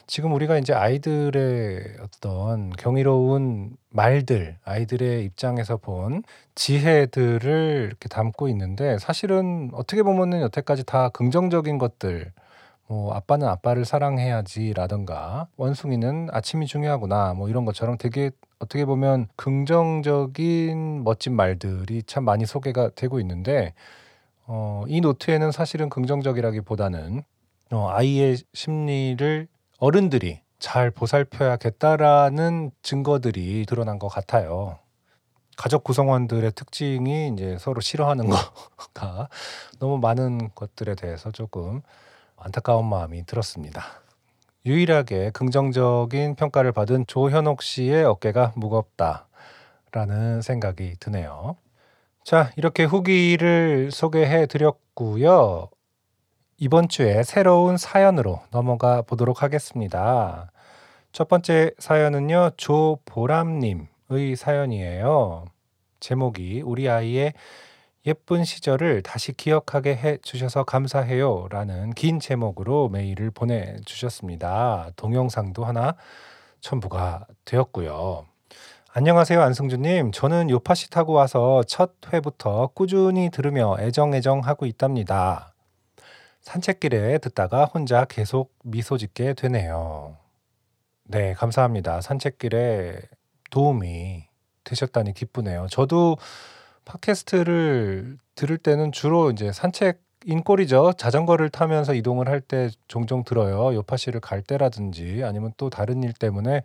지금 0.07 0.35
우리가 0.35 0.59
이제 0.59 0.75
아이들의 0.75 1.97
어떤 2.03 2.69
경이로운 2.73 3.79
말들, 3.89 4.59
아이들의 4.67 5.25
입장에서 5.25 5.79
본 5.79 6.23
지혜들을 6.55 7.87
이렇게 7.89 8.11
담고 8.11 8.51
있는데 8.51 8.99
사실은 8.99 9.71
어떻게 9.73 10.03
보면은 10.03 10.43
여태까지 10.43 10.85
다 10.85 11.09
긍정적인 11.09 11.79
것들, 11.79 12.31
뭐 12.89 13.15
아빠는 13.15 13.49
아빠를 13.49 13.87
사랑해야지라던가 13.87 15.47
원숭이는 15.57 16.29
아침이 16.31 16.67
중요하구나 16.67 17.33
뭐 17.33 17.49
이런 17.49 17.65
것처럼 17.65 17.97
되게 17.97 18.33
어떻게 18.59 18.85
보면 18.85 19.29
긍정적인 19.37 21.05
멋진 21.05 21.35
말들이 21.35 22.03
참 22.03 22.25
많이 22.25 22.45
소개가 22.45 22.91
되고 22.95 23.19
있는데 23.21 23.73
어, 24.51 24.83
이 24.89 25.03
노트에는 25.03 25.53
사실은 25.53 25.91
긍정적이라기보다는 25.91 27.23
어, 27.71 27.89
아이의 27.91 28.39
심리를 28.55 29.47
어른들이 29.79 30.41
잘 30.59 30.91
보살펴야겠다라는 30.91 32.71
증거들이 32.83 33.67
드러난 33.67 33.99
것 33.99 34.09
같아요. 34.09 34.79
가족 35.57 35.85
구성원들의 35.85 36.53
특징이 36.53 37.29
이제 37.29 37.59
서로 37.61 37.81
싫어하는 37.81 38.31
거가 38.95 39.29
너무 39.79 39.99
많은 39.99 40.51
것들에 40.55 40.95
대해서 40.95 41.31
조금 41.31 41.83
안타까운 42.37 42.87
마음이 42.87 43.27
들었습니다. 43.27 43.85
유일하게 44.65 45.31
긍정적인 45.31 46.37
평가를 46.37 46.73
받은 46.73 47.07
조현옥 47.07 47.63
씨의 47.63 48.05
어깨가 48.05 48.55
무겁다라는 48.57 50.41
생각이 50.43 50.95
드네요. 51.01 51.57
자, 52.29 52.51
이렇게 52.57 52.85
후기를 52.85 53.91
소개해 53.91 54.45
드렸고요. 54.49 55.71
이번 56.59 56.89
주에 56.91 57.23
새로운 57.23 57.79
사연으로 57.79 58.43
넘어가 58.51 59.01
보도록 59.01 59.43
하겠습니다. 59.43 60.53
첫 61.11 61.29
번째 61.29 61.71
사연은요, 61.79 62.51
조보람님의 62.59 64.37
사연이에요. 64.37 65.47
제목이 66.01 66.61
우리 66.67 66.91
아이의 66.91 67.33
예쁜 68.05 68.45
시절을 68.45 69.05
다시 69.05 69.33
기억하게 69.33 69.97
해 69.97 70.19
주셔서 70.19 70.65
감사해요. 70.65 71.47
라는 71.49 71.95
긴 71.95 72.21
제목으로 72.21 72.91
메일을 72.91 73.31
보내주셨습니다. 73.31 74.91
동영상도 74.97 75.65
하나 75.65 75.97
첨부가 76.61 77.27
되었고요. 77.47 78.27
안녕하세요, 78.99 79.41
안승주님. 79.41 80.11
저는 80.11 80.51
요파시 80.51 80.91
타고 80.91 81.13
와서 81.13 81.63
첫 81.69 81.93
회부터 82.13 82.73
꾸준히 82.75 83.31
들으며 83.31 83.77
애정애정 83.79 84.41
하고 84.41 84.67
있답니다. 84.67 85.55
산책길에 86.41 87.19
듣다가 87.19 87.65
혼자 87.67 88.05
계속 88.07 88.53
미소 88.65 88.99
짓게 88.99 89.35
되네요. 89.35 90.17
네, 91.05 91.33
감사합니다. 91.35 92.01
산책길에 92.01 93.01
도움이 93.53 94.25
되셨다니 94.65 95.15
기쁘네요. 95.15 95.69
저도 95.71 96.17
팟캐스트를 96.85 98.19
들을 98.35 98.59
때는 98.59 98.91
주로 98.91 99.31
이제 99.31 99.53
산책인 99.53 100.43
꼴이죠. 100.43 100.95
자전거를 100.95 101.51
타면서 101.51 101.95
이동을 101.95 102.27
할 102.29 102.41
때 102.41 102.69
종종 102.89 103.23
들어요. 103.23 103.77
요파시를 103.77 104.19
갈 104.21 104.43
때라든지 104.43 105.23
아니면 105.23 105.53
또 105.57 105.71
다른 105.71 106.03
일 106.03 106.13
때문에 106.15 106.63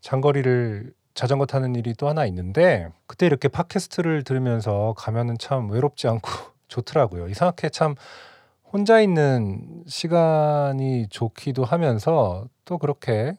장거리를 0.00 0.97
자전거 1.18 1.46
타는 1.46 1.74
일이 1.74 1.94
또 1.94 2.08
하나 2.08 2.26
있는데 2.26 2.88
그때 3.08 3.26
이렇게 3.26 3.48
팟캐스트를 3.48 4.22
들으면서 4.22 4.94
가면은 4.96 5.36
참 5.36 5.68
외롭지 5.68 6.06
않고 6.06 6.30
좋더라고요. 6.68 7.26
이상하게 7.26 7.70
참 7.70 7.96
혼자 8.72 9.00
있는 9.00 9.82
시간이 9.88 11.08
좋기도 11.08 11.64
하면서 11.64 12.46
또 12.64 12.78
그렇게 12.78 13.34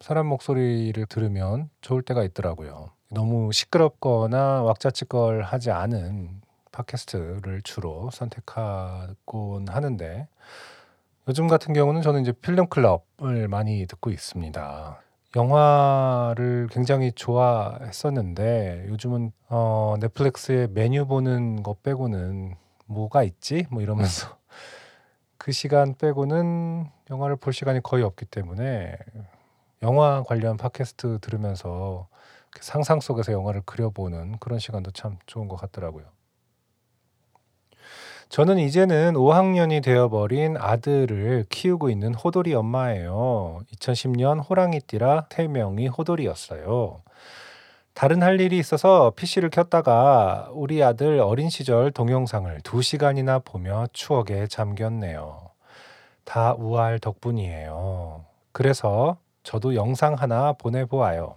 사람 0.00 0.26
목소리를 0.26 1.06
들으면 1.06 1.70
좋을 1.82 2.02
때가 2.02 2.24
있더라고요. 2.24 2.90
너무 3.10 3.52
시끄럽거나 3.52 4.64
왁자지껄 4.64 5.42
하지 5.42 5.70
않은 5.70 6.40
팟캐스트를 6.72 7.62
주로 7.62 8.10
선택하곤 8.10 9.68
하는데 9.68 10.26
요즘 11.28 11.46
같은 11.46 11.74
경우는 11.74 12.02
저는 12.02 12.22
이제 12.22 12.32
필름 12.32 12.66
클럽을 12.66 13.46
많이 13.46 13.86
듣고 13.86 14.10
있습니다. 14.10 15.00
영화를 15.36 16.68
굉장히 16.70 17.12
좋아했었는데 17.12 18.86
요즘은 18.88 19.32
어, 19.48 19.96
넷플릭스에 20.00 20.68
메뉴 20.68 21.06
보는 21.06 21.62
거 21.62 21.74
빼고는 21.74 22.56
뭐가 22.86 23.22
있지? 23.22 23.66
뭐 23.70 23.82
이러면서 23.82 24.38
그 25.36 25.52
시간 25.52 25.94
빼고는 25.96 26.86
영화를 27.10 27.36
볼 27.36 27.52
시간이 27.52 27.82
거의 27.82 28.02
없기 28.02 28.24
때문에 28.26 28.96
영화 29.82 30.22
관련 30.22 30.56
팟캐스트 30.56 31.18
들으면서 31.20 32.08
상상 32.60 33.00
속에서 33.00 33.32
영화를 33.32 33.62
그려보는 33.64 34.38
그런 34.38 34.58
시간도 34.58 34.90
참 34.92 35.18
좋은 35.26 35.46
것 35.48 35.56
같더라고요. 35.56 36.06
저는 38.28 38.58
이제는 38.58 39.14
5학년이 39.14 39.82
되어버린 39.82 40.58
아들을 40.58 41.46
키우고 41.48 41.88
있는 41.88 42.12
호돌이 42.12 42.54
엄마예요. 42.54 43.60
2010년 43.74 44.42
호랑이띠라 44.48 45.26
태명이 45.30 45.88
호돌이였어요. 45.88 47.00
다른 47.94 48.22
할 48.22 48.38
일이 48.38 48.58
있어서 48.58 49.12
PC를 49.16 49.48
켰다가 49.48 50.50
우리 50.52 50.82
아들 50.84 51.20
어린 51.20 51.48
시절 51.48 51.90
동영상을 51.90 52.60
2시간이나 52.60 53.42
보며 53.44 53.86
추억에 53.94 54.46
잠겼네요. 54.46 55.48
다 56.24 56.54
우알 56.58 56.98
덕분이에요. 56.98 58.24
그래서 58.52 59.16
저도 59.42 59.74
영상 59.74 60.14
하나 60.14 60.52
보내보아요. 60.52 61.36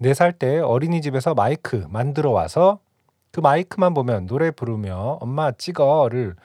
4살 0.00 0.38
때 0.38 0.60
어린이집에서 0.60 1.34
마이크 1.34 1.86
만들어 1.90 2.30
와서 2.30 2.80
그 3.36 3.40
마이크만 3.42 3.92
보면 3.92 4.24
노래 4.24 4.50
부르며 4.50 5.18
엄마 5.20 5.52
찍어를 5.52 6.36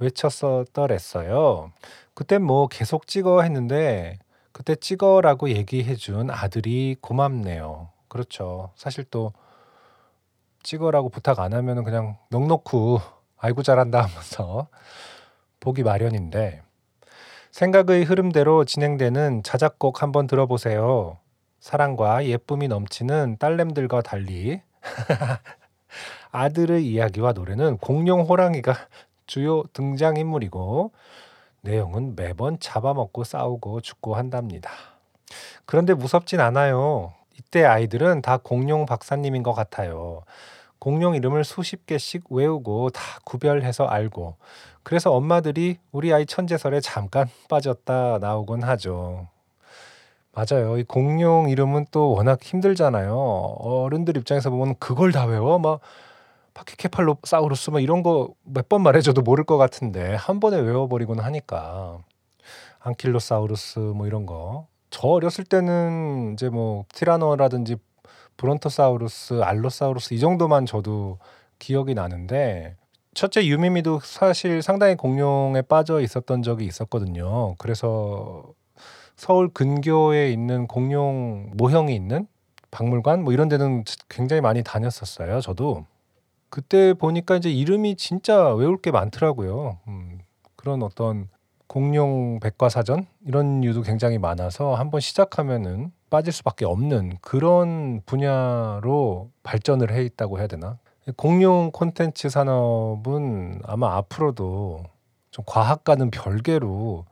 외쳤었더랬어요. 0.00 1.70
그땐 2.14 2.42
뭐 2.42 2.66
계속 2.66 3.06
찍어 3.06 3.42
했는데 3.42 4.18
그때 4.50 4.74
찍어라고 4.74 5.50
얘기해 5.50 5.94
준 5.94 6.32
아들이 6.32 6.96
고맙네요. 7.00 7.90
그렇죠. 8.08 8.72
사실 8.74 9.04
또 9.04 9.32
찍어라고 10.64 11.10
부탁 11.10 11.38
안 11.38 11.52
하면 11.52 11.84
그냥 11.84 12.16
넉넉히 12.30 12.98
아이고 13.38 13.62
잘한다 13.62 14.02
하면서 14.02 14.66
보기 15.60 15.84
마련인데 15.84 16.62
생각의 17.52 18.02
흐름대로 18.02 18.64
진행되는 18.64 19.44
자작곡 19.44 20.02
한번 20.02 20.26
들어보세요. 20.26 21.18
사랑과 21.60 22.26
예쁨이 22.26 22.66
넘치는 22.66 23.36
딸내미들과 23.38 24.02
달리 24.02 24.60
아들의 26.32 26.84
이야기와 26.84 27.32
노래는 27.32 27.76
공룡 27.78 28.22
호랑이가 28.22 28.74
주요 29.26 29.62
등장인물이고 29.74 30.90
내용은 31.60 32.16
매번 32.16 32.58
잡아먹고 32.58 33.22
싸우고 33.22 33.82
죽고 33.82 34.16
한답니다. 34.16 34.70
그런데 35.64 35.94
무섭진 35.94 36.40
않아요. 36.40 37.12
이때 37.38 37.64
아이들은 37.64 38.22
다 38.22 38.38
공룡 38.42 38.86
박사님인 38.86 39.42
것 39.42 39.52
같아요. 39.52 40.22
공룡 40.78 41.14
이름을 41.14 41.44
수십 41.44 41.86
개씩 41.86 42.24
외우고 42.30 42.90
다 42.90 43.00
구별해서 43.24 43.84
알고 43.84 44.36
그래서 44.82 45.12
엄마들이 45.12 45.78
우리 45.92 46.12
아이 46.12 46.26
천재설에 46.26 46.80
잠깐 46.80 47.28
빠졌다 47.48 48.18
나오곤 48.20 48.64
하죠. 48.64 49.28
맞아요. 50.32 50.78
이 50.78 50.82
공룡 50.82 51.50
이름은 51.50 51.86
또 51.90 52.12
워낙 52.12 52.42
힘들잖아요. 52.42 53.14
어른들 53.14 54.16
입장에서 54.16 54.50
보면 54.50 54.74
그걸 54.78 55.12
다 55.12 55.26
외워? 55.26 55.58
막 55.58 55.80
파키케팔로사우루스 56.54 57.70
막 57.70 57.80
이런 57.82 58.02
거 58.02 58.34
몇 58.44 58.68
번 58.68 58.82
말해줘도 58.82 59.22
모를 59.22 59.44
것 59.44 59.56
같은데 59.58 60.14
한 60.14 60.40
번에 60.40 60.58
외워버리곤 60.58 61.20
하니까 61.20 61.98
안킬로사우루스 62.80 63.78
뭐 63.78 64.06
이런 64.06 64.26
거. 64.26 64.66
저 64.90 65.08
어렸을 65.08 65.44
때는 65.44 66.32
이제 66.34 66.48
뭐 66.50 66.84
티라노라든지 66.94 67.76
브론토사우루스, 68.36 69.42
알로사우루스 69.42 70.14
이 70.14 70.18
정도만 70.20 70.66
저도 70.66 71.18
기억이 71.58 71.94
나는데 71.94 72.76
첫째 73.14 73.46
유미미도 73.46 74.00
사실 74.02 74.62
상당히 74.62 74.96
공룡에 74.96 75.62
빠져 75.62 76.00
있었던 76.00 76.42
적이 76.42 76.66
있었거든요. 76.66 77.54
그래서 77.58 78.44
서울 79.16 79.48
근교에 79.48 80.32
있는 80.32 80.66
공룡 80.66 81.50
모형이 81.54 81.94
있는 81.94 82.26
박물관 82.70 83.22
뭐 83.22 83.32
이런 83.32 83.48
데는 83.48 83.84
굉장히 84.08 84.40
많이 84.40 84.62
다녔었어요. 84.62 85.40
저도 85.40 85.86
그때 86.52 86.92
보니까 86.92 87.36
이제 87.36 87.50
이름이 87.50 87.96
진짜 87.96 88.52
외울 88.54 88.76
게 88.76 88.90
많더라고요. 88.90 89.78
음, 89.88 90.18
그런 90.54 90.82
어떤 90.82 91.30
공룡 91.66 92.40
백과사전 92.40 93.06
이런 93.24 93.62
류도 93.62 93.80
굉장히 93.80 94.18
많아서 94.18 94.74
한번 94.74 95.00
시작하면은 95.00 95.92
빠질 96.10 96.30
수밖에 96.30 96.66
없는 96.66 97.16
그런 97.22 98.02
분야로 98.04 99.30
발전을 99.42 99.92
해 99.92 100.02
있다고 100.02 100.40
해야 100.40 100.46
되나? 100.46 100.76
공룡 101.16 101.70
콘텐츠 101.72 102.28
산업은 102.28 103.62
아마 103.64 103.96
앞으로도 103.96 104.84
좀 105.30 105.44
과학과는 105.46 106.10
별개로 106.10 107.06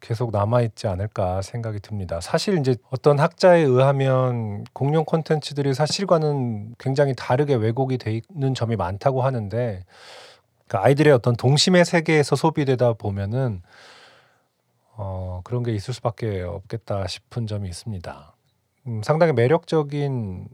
계속 0.00 0.30
남아있지 0.30 0.86
않을까 0.86 1.42
생각이 1.42 1.80
듭니다. 1.80 2.20
사실 2.20 2.58
이제 2.58 2.76
어떤 2.90 3.18
학자에 3.18 3.60
의하면 3.60 4.64
공룡 4.72 5.04
콘텐츠들이 5.04 5.74
사실과는 5.74 6.74
굉장히 6.78 7.14
다르게 7.16 7.54
왜곡이 7.54 7.98
돼 7.98 8.20
있는 8.30 8.54
점이 8.54 8.76
많다고 8.76 9.22
하는데 9.22 9.84
그 10.68 10.76
아이들의 10.76 11.12
어떤 11.12 11.34
동심의 11.36 11.84
세계에서 11.84 12.36
소비되다 12.36 12.94
보면은 12.94 13.62
어, 14.98 15.40
그런 15.44 15.62
게 15.62 15.72
있을 15.72 15.92
수밖에 15.94 16.42
없겠다 16.42 17.06
싶은 17.06 17.46
점이 17.46 17.68
있습니다. 17.68 18.34
음, 18.86 19.02
상당히 19.02 19.32
매력적인 19.32 20.48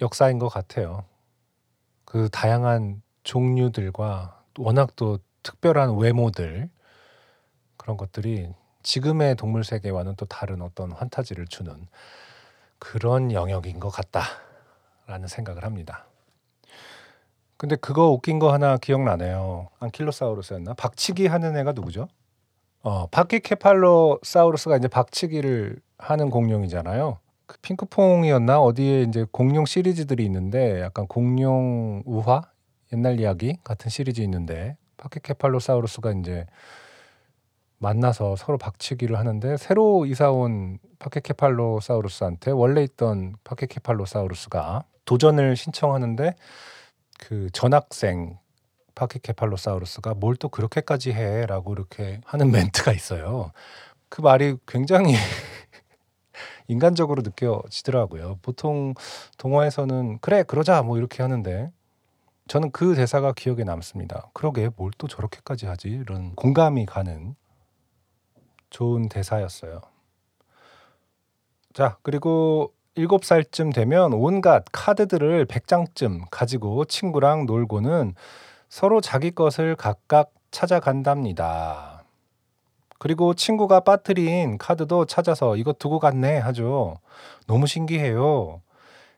역사인 0.00 0.38
것 0.38 0.48
같아요. 0.48 1.04
그 2.04 2.28
다양한 2.30 3.02
종류들과 3.24 4.42
워낙 4.58 4.96
또 4.96 5.18
특별한 5.42 5.96
외모들 5.96 6.70
그런 7.76 7.96
것들이 7.96 8.48
지금의 8.84 9.34
동물 9.34 9.64
세계와는 9.64 10.14
또 10.16 10.26
다른 10.26 10.62
어떤 10.62 10.92
환타지를 10.92 11.46
주는 11.48 11.74
그런 12.78 13.32
영역인 13.32 13.80
것 13.80 13.88
같다라는 13.90 15.26
생각을 15.26 15.64
합니다. 15.64 16.06
근데 17.56 17.76
그거 17.76 18.10
웃긴 18.10 18.38
거 18.38 18.52
하나 18.52 18.76
기억나네요. 18.76 19.68
안킬로사우루스였나? 19.80 20.74
박치기 20.74 21.26
하는 21.26 21.56
애가 21.56 21.72
누구죠? 21.72 22.08
어, 22.82 23.06
바퀴케팔로사우루스가 23.06 24.76
이제 24.76 24.88
박치기를 24.88 25.80
하는 25.96 26.30
공룡이잖아요. 26.30 27.18
그 27.46 27.56
핑크퐁이었나 27.62 28.60
어디에 28.60 29.02
이제 29.02 29.24
공룡 29.30 29.64
시리즈들이 29.64 30.24
있는데 30.26 30.80
약간 30.82 31.06
공룡 31.06 32.02
우화 32.04 32.42
옛날 32.92 33.18
이야기 33.20 33.56
같은 33.64 33.88
시리즈 33.90 34.20
있는데 34.22 34.76
파키케팔로사우루스가 34.98 36.12
이제 36.12 36.46
만나서 37.84 38.36
서로 38.36 38.56
박치기를 38.58 39.18
하는데 39.18 39.56
새로 39.58 40.06
이사 40.06 40.30
온 40.30 40.78
파키케팔로사우루스한테 40.98 42.50
원래 42.50 42.82
있던 42.82 43.36
파키케팔로사우루스가 43.44 44.84
도전을 45.04 45.54
신청하는데 45.56 46.34
그 47.18 47.50
전학생 47.52 48.38
파키케팔로사우루스가 48.94 50.14
뭘 50.14 50.36
또 50.38 50.48
그렇게까지 50.48 51.12
해라고 51.12 51.72
이렇게 51.74 52.20
하는 52.24 52.50
멘트가 52.52 52.92
있어요. 52.92 53.52
그 54.08 54.22
말이 54.22 54.56
굉장히 54.66 55.14
인간적으로 56.68 57.22
느껴지더라고요. 57.22 58.38
보통 58.42 58.94
동화에서는 59.38 60.18
그래 60.20 60.42
그러자 60.42 60.82
뭐 60.82 60.96
이렇게 60.96 61.22
하는데 61.22 61.70
저는 62.48 62.70
그 62.72 62.94
대사가 62.94 63.32
기억에 63.32 63.64
남습니다. 63.64 64.30
그러게 64.32 64.70
뭘 64.76 64.90
또 64.98 65.08
저렇게까지 65.08 65.66
하지 65.66 65.88
이런 65.88 66.34
공감이 66.34 66.86
가는 66.86 67.34
좋은 68.74 69.08
대사였어요. 69.08 69.82
자 71.72 71.96
그리고 72.02 72.72
일곱 72.96 73.24
살쯤 73.24 73.70
되면 73.70 74.12
온갖 74.12 74.64
카드들을 74.72 75.46
100장쯤 75.46 76.24
가지고 76.28 76.84
친구랑 76.84 77.46
놀고는 77.46 78.14
서로 78.68 79.00
자기 79.00 79.30
것을 79.30 79.76
각각 79.76 80.32
찾아간답니다. 80.50 82.02
그리고 82.98 83.34
친구가 83.34 83.80
빠뜨린 83.80 84.58
카드도 84.58 85.04
찾아서 85.04 85.54
이거 85.54 85.72
두고 85.72 86.00
갔네 86.00 86.38
하죠. 86.38 86.98
너무 87.46 87.68
신기해요. 87.68 88.60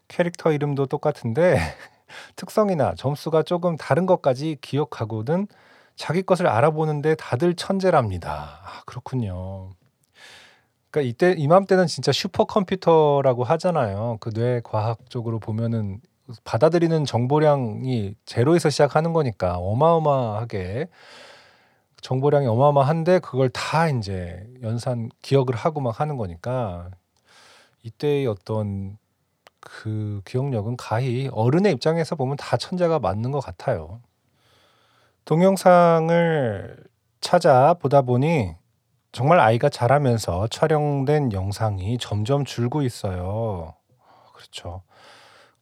캐릭터 0.09 0.53
이름도 0.53 0.85
똑같은데 0.85 1.57
특성이나 2.37 2.95
점수가 2.95 3.45
조금 3.45 3.79
다른 3.79 4.05
것까지 4.05 4.59
기억하고는 4.61 5.47
자기 5.97 6.23
것을 6.23 6.47
알아보는데 6.47 7.15
다들 7.17 7.55
천재랍니다. 7.55 8.61
아, 8.65 8.83
그렇군요. 8.87 9.71
그러니까 10.91 11.09
이때 11.11 11.35
이맘때는 11.37 11.87
진짜 11.87 12.13
슈퍼컴퓨터라고 12.13 13.45
하잖아요. 13.45 14.19
그 14.21 14.31
뇌 14.31 14.61
과학적으로 14.65 15.39
보면은 15.39 16.01
받아들이는 16.45 17.05
정보량이 17.05 18.15
제로에서 18.27 18.71
시작하는 18.71 19.13
거니까 19.13 19.57
어마어마하게 19.59 20.89
정보량이 22.03 22.47
어마어마한데 22.47 23.21
그걸 23.21 23.49
다 23.51 23.89
이제 23.89 24.47
연산 24.63 25.09
기억을 25.23 25.55
하고 25.57 25.81
막 25.81 26.01
하는 26.01 26.17
거니까 26.17 26.91
이때의 27.83 28.27
어떤 28.27 28.99
그 29.61 30.23
기억력은 30.27 30.77
가히 30.77 31.29
어른의 31.33 31.73
입장에서 31.75 32.17
보면 32.17 32.37
다 32.37 32.57
천재가 32.57 33.01
맞는 33.01 33.33
것 33.33 33.41
같아요. 33.41 34.01
동영상을 35.27 36.77
찾아 37.21 37.75
보다 37.75 38.03
보니 38.03 38.55
정말 39.11 39.41
아이가 39.41 39.69
자라면서 39.69 40.47
촬영된 40.47 41.33
영상이 41.33 41.99
점점 41.99 42.45
줄고 42.45 42.83
있어요. 42.83 43.75
그렇죠. 44.33 44.83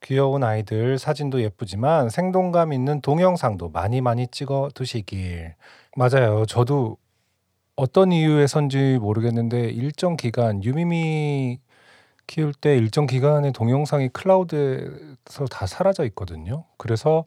귀여운 0.03 0.45
아이들 0.45 0.99
사진도 0.99 1.41
예쁘지만 1.41 2.11
생동감 2.11 2.75
있는 2.75 3.01
동영상도 3.01 3.71
많이 3.71 4.03
많이 4.03 4.27
찍어 4.27 4.69
두시길. 4.75 5.55
맞아요. 5.97 6.45
저도 6.45 6.99
어떤 7.75 8.13
이유에선지 8.13 8.99
모르겠는데 9.01 9.71
일정 9.71 10.19
기간 10.19 10.63
유미미 10.63 11.59
키울 12.27 12.53
때 12.53 12.77
일정 12.77 13.07
기간의 13.07 13.53
동영상이 13.53 14.11
클라우드에서 14.11 15.47
다 15.51 15.67
사라져 15.67 16.05
있거든요. 16.05 16.67
그래서 16.77 17.25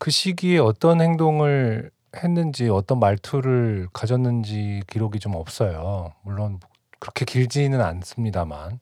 그 0.00 0.10
시기에 0.10 0.56
어떤 0.56 1.02
행동을 1.02 1.90
했는지 2.16 2.70
어떤 2.70 2.98
말투를 2.98 3.86
가졌는지 3.92 4.80
기록이 4.86 5.20
좀 5.20 5.34
없어요. 5.34 6.14
물론 6.22 6.58
그렇게 6.98 7.26
길지는 7.26 7.82
않습니다만 7.82 8.80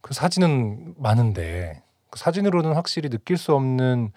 그 0.00 0.14
사진은 0.14 0.94
많은데 0.96 1.82
그 2.08 2.18
사진으로는 2.18 2.72
확실히 2.72 3.10
느낄 3.10 3.36
수 3.36 3.54
없는 3.54 4.12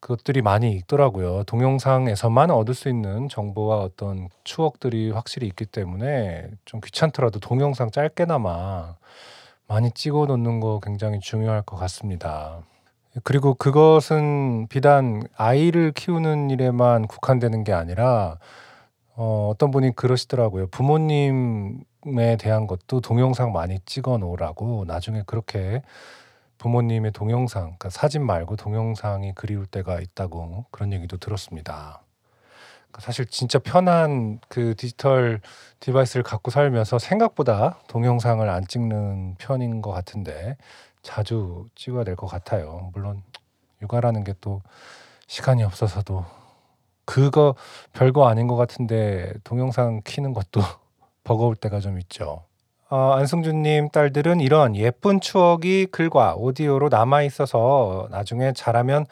것들이 0.00 0.42
많이 0.42 0.72
있더라고요. 0.72 1.44
동영상에서만 1.44 2.50
얻을 2.50 2.74
수 2.74 2.88
있는 2.88 3.28
정보와 3.28 3.78
어떤 3.78 4.30
추억들이 4.42 5.12
확실히 5.12 5.46
있기 5.46 5.64
때문에 5.64 6.50
좀 6.64 6.80
귀찮더라도 6.80 7.38
동영상 7.38 7.92
짧게나마 7.92 8.96
많이 9.68 9.92
찍어 9.92 10.26
놓는 10.26 10.58
거 10.58 10.80
굉장히 10.82 11.20
중요할 11.20 11.62
것 11.62 11.76
같습니다. 11.76 12.64
그리고 13.24 13.54
그것은 13.54 14.68
비단 14.68 15.22
아이를 15.36 15.92
키우는 15.92 16.50
일에만 16.50 17.06
국한되는 17.06 17.64
게 17.64 17.72
아니라 17.72 18.38
어, 19.14 19.50
어떤 19.52 19.70
분이 19.70 19.96
그러시더라고요. 19.96 20.68
부모님에 20.68 22.36
대한 22.38 22.66
것도 22.66 23.00
동영상 23.00 23.52
많이 23.52 23.80
찍어 23.84 24.18
놓으라고 24.18 24.84
나중에 24.86 25.22
그렇게 25.26 25.82
부모님의 26.58 27.12
동영상, 27.12 27.62
그러니까 27.62 27.90
사진 27.90 28.24
말고 28.24 28.56
동영상이 28.56 29.34
그리울 29.34 29.66
때가 29.66 29.98
있다고 30.00 30.66
그런 30.70 30.92
얘기도 30.92 31.16
들었습니다. 31.16 32.02
그러니까 32.90 33.00
사실 33.00 33.26
진짜 33.26 33.58
편한 33.58 34.40
그 34.48 34.74
디지털 34.76 35.40
디바이스를 35.80 36.22
갖고 36.22 36.50
살면서 36.50 36.98
생각보다 36.98 37.78
동영상을 37.88 38.46
안 38.48 38.66
찍는 38.66 39.36
편인 39.38 39.80
것 39.80 39.90
같은데 39.90 40.56
자주 41.02 41.66
찍어야 41.74 42.04
될 42.04 42.16
것 42.16 42.26
같아요. 42.26 42.90
물론 42.94 43.22
육아라는 43.82 44.24
게 44.24 44.34
또 44.40 44.62
시간이 45.26 45.62
없어서도 45.62 46.24
그거 47.04 47.54
별거 47.92 48.28
아닌 48.28 48.46
것 48.46 48.56
같은데 48.56 49.32
동영상 49.44 50.00
키는 50.04 50.32
것도 50.32 50.60
버거울 51.24 51.56
때가 51.56 51.80
좀 51.80 51.98
있죠. 52.00 52.44
어, 52.88 53.12
안승준님 53.12 53.90
딸들은 53.90 54.40
이런 54.40 54.74
예쁜 54.76 55.20
추억이 55.20 55.86
글과 55.86 56.34
오디오로 56.34 56.88
남아 56.88 57.22
있어서 57.22 58.08
나중에 58.10 58.52
자라면 58.52 59.06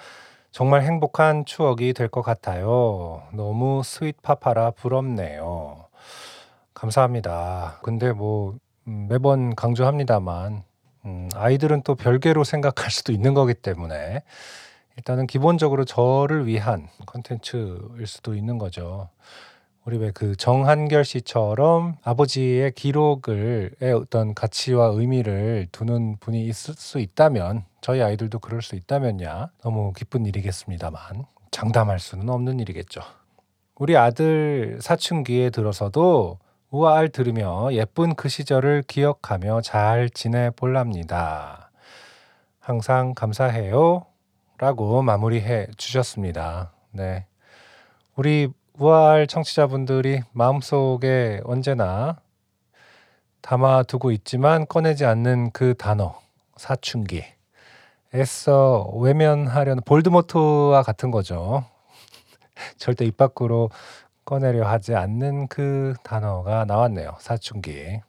정말 0.51 0.83
행복한 0.83 1.44
추억이 1.44 1.92
될 1.92 2.09
것 2.09 2.22
같아요. 2.22 3.22
너무 3.33 3.83
sweet 3.84 4.20
papa라 4.22 4.72
부럽네요. 4.72 5.87
감사합니다. 6.74 7.79
근데 7.83 8.12
뭐 8.12 8.55
음, 8.88 9.07
매번 9.09 9.55
강조합니다만 9.55 10.64
음, 11.08 11.28
아이들은 11.34 11.82
또 11.82 11.94
별개로 11.94 12.44
생각할 12.44 12.90
수도 12.90 13.12
있는 13.12 13.32
거기 13.32 13.54
때문에 13.54 14.22
일단은 14.96 15.26
기본적으로 15.26 15.84
저를 15.84 16.46
위한 16.46 16.88
컨텐츠일 17.06 18.06
수도 18.06 18.34
있는 18.34 18.58
거죠. 18.58 19.08
우리 19.84 19.96
왜 19.96 20.10
그 20.12 20.36
정한결 20.36 21.06
씨처럼 21.06 21.96
아버지의 22.02 22.72
기록을의 22.72 23.92
어떤 23.96 24.34
가치와 24.34 24.88
의미를 24.88 25.66
두는 25.72 26.18
분이 26.20 26.46
있을 26.46 26.74
수 26.74 26.98
있다면 26.98 27.64
저희 27.80 28.02
아이들도 28.02 28.38
그럴 28.40 28.61
수 28.61 28.74
있다면야 28.76 29.48
너무 29.62 29.94
기쁜 29.94 30.26
일이겠습니다만 30.26 31.24
장담할 31.50 32.00
수는 32.00 32.28
없는 32.28 32.61
일이겠죠. 32.61 33.00
우리 33.76 33.96
아들 33.96 34.78
사춘기에 34.82 35.48
들어서도 35.50 36.38
우아알 36.70 37.08
들으며 37.08 37.72
예쁜 37.72 38.14
그 38.14 38.28
시절을 38.28 38.82
기억하며 38.86 39.62
잘 39.62 40.10
지내볼랍니다. 40.10 41.70
항상 42.60 43.14
감사해요. 43.14 44.04
라고 44.58 45.00
마무리해 45.02 45.68
주셨습니다. 45.78 46.72
네. 46.90 47.24
우리 48.16 48.48
우아할 48.78 49.26
청취자분들이 49.26 50.20
마음속에 50.32 51.40
언제나 51.44 52.20
담아두고 53.40 54.10
있지만 54.10 54.66
꺼내지 54.66 55.06
않는 55.06 55.52
그 55.52 55.74
단어, 55.74 56.20
사춘기. 56.56 57.24
애써 58.14 58.90
외면하려는 58.94 59.82
볼드모트와 59.84 60.82
같은 60.82 61.10
거죠. 61.10 61.64
절대 62.76 63.06
입 63.06 63.16
밖으로 63.16 63.70
꺼내려 64.29 64.68
하지 64.68 64.95
않는 64.95 65.49
그 65.49 65.95
단어가 66.03 66.66
나왔네요. 66.66 67.16
사춘기. 67.18 68.03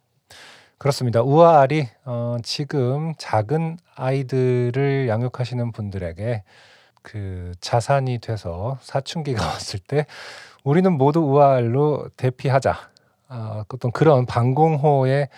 그렇습니다. 0.78 1.22
우아알이 1.22 1.88
어, 2.04 2.36
지금 2.44 3.14
작은 3.18 3.78
아이들을 3.96 5.08
양육하시는 5.08 5.72
분들에게 5.72 6.44
그 7.04 7.54
자산이 7.62 8.20
돼서 8.20 8.78
사춘기가 8.82 9.46
왔을 9.48 9.80
때 9.80 10.06
우리는 10.66 10.92
모두 10.92 11.22
우아알로 11.22 12.10
대피하자. 12.18 12.76
아, 13.30 13.64
어떤 13.74 13.90
그런 13.94 14.26
방공호의 14.26 15.30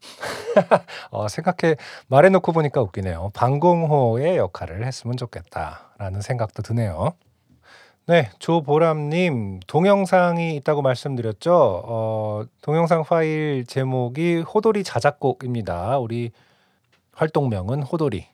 어, 1.10 1.28
생각해 1.28 1.76
말해놓고 2.06 2.52
보니까 2.52 2.80
웃기네요. 2.80 3.32
방공호의 3.34 4.38
역할을 4.38 4.86
했으면 4.86 5.18
좋겠다라는 5.18 6.22
생각도 6.22 6.62
드네요. 6.62 7.12
네, 8.06 8.30
조보람님 8.40 9.60
동영상이 9.66 10.56
있다고 10.56 10.82
말씀드렸죠. 10.82 11.82
어, 11.84 12.44
동영상 12.60 13.04
파일 13.04 13.64
제목이 13.66 14.40
호돌이 14.40 14.82
자작곡입니다. 14.82 15.98
우리 15.98 16.32
활동명은 17.12 17.82
호돌이. 17.82 18.26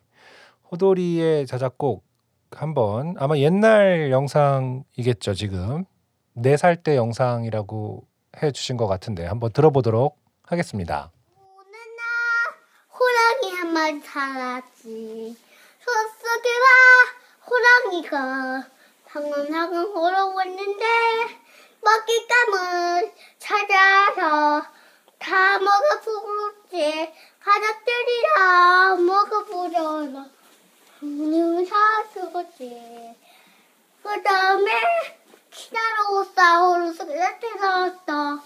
호돌이의 0.71 1.45
자작곡 1.45 2.03
한번 2.51 3.15
아마 3.19 3.37
옛날 3.37 4.09
영상이겠죠 4.11 5.35
지금 5.35 5.85
네 6.33 6.53
살 6.55 6.75
때 6.81 6.95
영상이라고 6.95 8.03
해주신 8.41 8.77
것 8.77 8.87
같은데 8.87 9.25
한번 9.25 9.51
들어보도록 9.51 10.17
하겠습니다. 10.43 11.11
호랑이 12.91 13.55
한 13.55 13.73
마리 13.73 13.99
살았지. 13.99 15.37
숲속에 15.79 16.49
와 16.59 16.69
호랑이가 17.49 18.67
방문하고 19.11 19.93
걸어고 19.93 20.41
있는데 20.43 20.85
먹잇감을 21.81 23.13
찾아서 23.39 24.65
다 25.17 25.59
먹어보지. 25.59 27.13
가족들이랑 27.39 29.05
먹어보려나. 29.05 30.29
방문을 30.99 31.65
사주겠지. 31.65 33.15
그 34.03 34.23
다음에 34.23 34.71
키나로사우루스가 35.49 37.13
나타났어. 37.15 38.43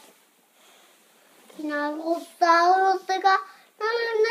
키나로사우루스가 1.57 3.45
나는 3.77 4.23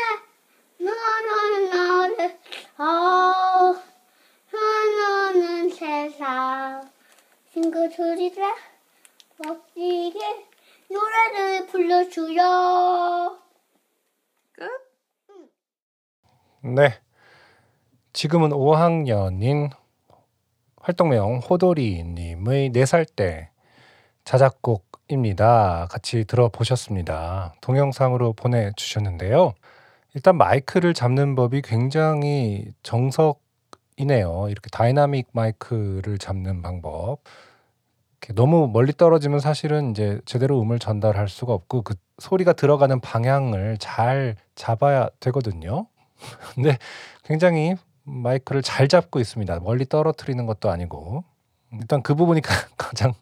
나는 0.79 2.39
어 2.77 2.83
나는 2.83 3.92
세상 5.83 6.89
친구들이라 7.51 8.55
멋지게 9.37 10.19
노래를 10.89 11.67
불러주요. 11.67 13.37
끝. 14.53 14.63
네, 16.61 16.99
지금은 18.13 18.51
5학년인 18.51 19.71
활동명 20.77 21.39
호돌이님의 21.39 22.69
4살 22.71 23.07
때 23.15 23.49
자작곡입니다. 24.23 25.87
같이 25.89 26.25
들어보셨습니다. 26.25 27.55
동영상으로 27.61 28.33
보내주셨는데요. 28.33 29.53
일단 30.13 30.37
마이크를 30.37 30.93
잡는 30.93 31.35
법이 31.35 31.61
굉장히 31.63 32.71
정석 32.83 33.42
이네요. 33.97 34.47
이렇게 34.49 34.69
다이나믹 34.71 35.27
마이크를 35.33 36.17
잡는 36.17 36.61
방법. 36.61 37.19
너무 38.35 38.69
멀리 38.71 38.93
떨어지면 38.93 39.39
사실은 39.39 39.91
이제 39.91 40.21
제대로 40.25 40.61
음을 40.61 40.79
전달할 40.79 41.27
수가 41.27 41.53
없고 41.53 41.81
그 41.81 41.95
소리가 42.19 42.53
들어가는 42.53 42.99
방향을 43.01 43.77
잘 43.79 44.37
잡아야 44.55 45.09
되거든요. 45.19 45.87
근데 46.55 46.77
굉장히 47.25 47.75
마이크를 48.03 48.61
잘 48.61 48.87
잡고 48.87 49.19
있습니다. 49.19 49.59
멀리 49.59 49.85
떨어뜨리는 49.85 50.45
것도 50.45 50.69
아니고 50.69 51.23
일단 51.73 52.01
그 52.01 52.15
부분이 52.15 52.41
가- 52.41 52.53
가장 52.77 53.13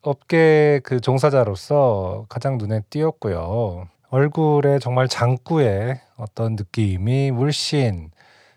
업계 0.00 0.80
그 0.84 1.00
종사자로서 1.00 2.26
가장 2.28 2.56
눈에 2.56 2.80
띄었고요. 2.88 3.88
얼굴에 4.08 4.78
정말 4.78 5.08
장구의 5.08 6.00
어떤 6.16 6.56
느낌이 6.56 7.30
물씬 7.30 8.10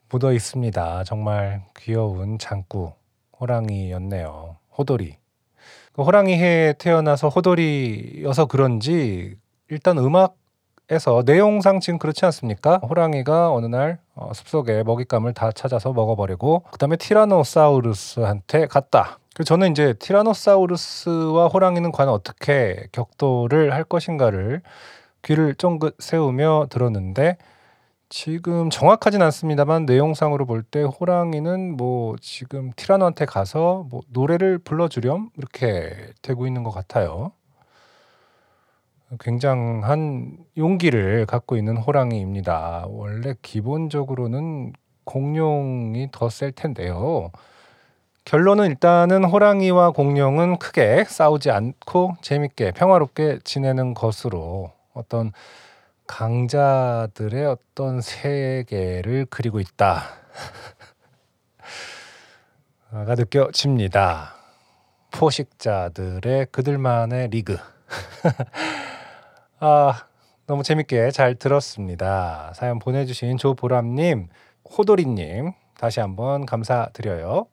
묻어 0.09 0.31
있습니다. 0.31 1.03
정말 1.03 1.63
귀여운 1.77 2.39
장구 2.39 2.93
호랑이였네요. 3.39 4.55
호돌이. 4.77 5.17
그 5.91 6.01
호랑이 6.01 6.35
해에 6.35 6.73
태어나서 6.73 7.29
호돌이여서 7.29 8.45
그런지 8.45 9.35
일단 9.69 9.97
음악에서 9.97 11.23
내용상 11.25 11.81
지금 11.81 11.99
그렇지 11.99 12.23
않습니까? 12.25 12.77
호랑이가 12.77 13.51
어느 13.51 13.65
날 13.65 13.99
어, 14.15 14.31
숲속에 14.33 14.83
먹잇감을 14.83 15.33
다 15.33 15.51
찾아서 15.51 15.91
먹어버리고 15.91 16.63
그다음에 16.71 16.95
티라노사우루스한테 16.95 18.67
갔다. 18.67 19.19
그 19.35 19.43
저는 19.43 19.71
이제 19.71 19.93
티라노사우루스와 19.93 21.47
호랑이는 21.47 21.91
과연 21.91 22.09
어떻게 22.09 22.87
격돌을 22.91 23.73
할 23.73 23.83
것인가를 23.83 24.61
귀를 25.23 25.53
쫑긋 25.55 25.97
세우며 25.99 26.67
들었는데 26.69 27.37
지금 28.09 28.69
정확하진 28.69 29.21
않습니다만 29.21 29.85
내용상으로 29.85 30.45
볼 30.45 30.63
때 30.63 30.83
호랑이는 30.83 31.75
뭐 31.77 32.15
지금 32.21 32.71
티라노한테 32.75 33.25
가서 33.25 33.85
뭐 33.89 34.01
노래를 34.09 34.59
불러주렴 34.59 35.29
이렇게 35.37 35.93
되고 36.21 36.47
있는 36.47 36.63
것 36.63 36.71
같아요. 36.71 37.31
굉장한 39.19 40.37
용기를 40.57 41.25
갖고 41.25 41.55
있는 41.55 41.77
호랑이입니다. 41.77 42.85
원래 42.89 43.35
기본적으로는 43.41 44.73
공룡이 45.05 46.09
더 46.11 46.29
셀 46.29 46.51
텐데요. 46.51 47.31
결론은 48.25 48.65
일단은 48.67 49.23
호랑이와 49.23 49.91
공룡은 49.91 50.59
크게 50.59 51.05
싸우지 51.05 51.49
않고 51.51 52.15
재밌게 52.21 52.71
평화롭게 52.73 53.39
지내는 53.45 53.93
것으로 53.93 54.71
어떤 54.93 55.31
강자들의 56.07 57.45
어떤 57.45 58.01
세계를 58.01 59.27
그리고 59.29 59.59
있다. 59.59 60.03
가 62.89 63.15
느껴집니다. 63.15 64.33
포식자들의 65.11 66.47
그들만의 66.51 67.27
리그. 67.29 67.57
아, 69.59 70.07
너무 70.45 70.63
재밌게 70.63 71.11
잘 71.11 71.35
들었습니다. 71.35 72.53
사연 72.55 72.79
보내주신 72.79 73.37
조보람님, 73.37 74.29
호돌이님, 74.77 75.51
다시 75.77 75.99
한번 75.99 76.45
감사드려요. 76.45 77.47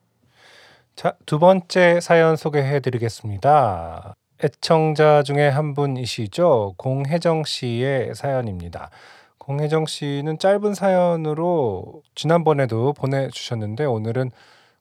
자, 0.94 1.16
두 1.26 1.38
번째 1.38 2.00
사연 2.00 2.36
소개해 2.36 2.80
드리겠습니다. 2.80 4.14
애청자 4.44 5.22
중에 5.22 5.48
한 5.48 5.74
분이시죠. 5.74 6.74
공혜정 6.76 7.44
씨의 7.44 8.14
사연입니다. 8.14 8.90
공혜정 9.38 9.86
씨는 9.86 10.38
짧은 10.38 10.74
사연으로 10.74 12.02
지난번에도 12.14 12.92
보내주셨는데 12.92 13.84
오늘은 13.86 14.30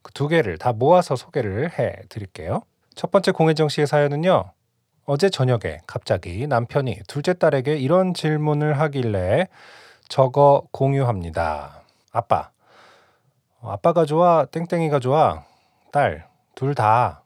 그 0.04 0.12
두 0.14 0.28
개를 0.28 0.58
다 0.60 0.74
모아서 0.74 1.16
소개를 1.16 1.80
해 1.80 1.96
드릴게요. 2.10 2.62
첫 2.94 3.10
번째 3.10 3.32
공혜정 3.32 3.70
씨의 3.70 3.88
사연은요. 3.88 4.52
어제 5.06 5.30
저녁에 5.30 5.80
갑자기 5.88 6.46
남편이 6.46 7.00
둘째 7.08 7.34
딸에게 7.34 7.78
이런 7.78 8.14
질문을 8.14 8.80
하길래 8.80 9.48
적어 10.08 10.64
공유합니다. 10.72 11.82
아빠, 12.12 12.52
어, 13.62 13.72
아빠가 13.72 14.06
좋아? 14.06 14.46
땡땡이가 14.46 15.00
좋아? 15.00 15.44
딸, 15.92 16.28
둘 16.54 16.76
다. 16.76 17.23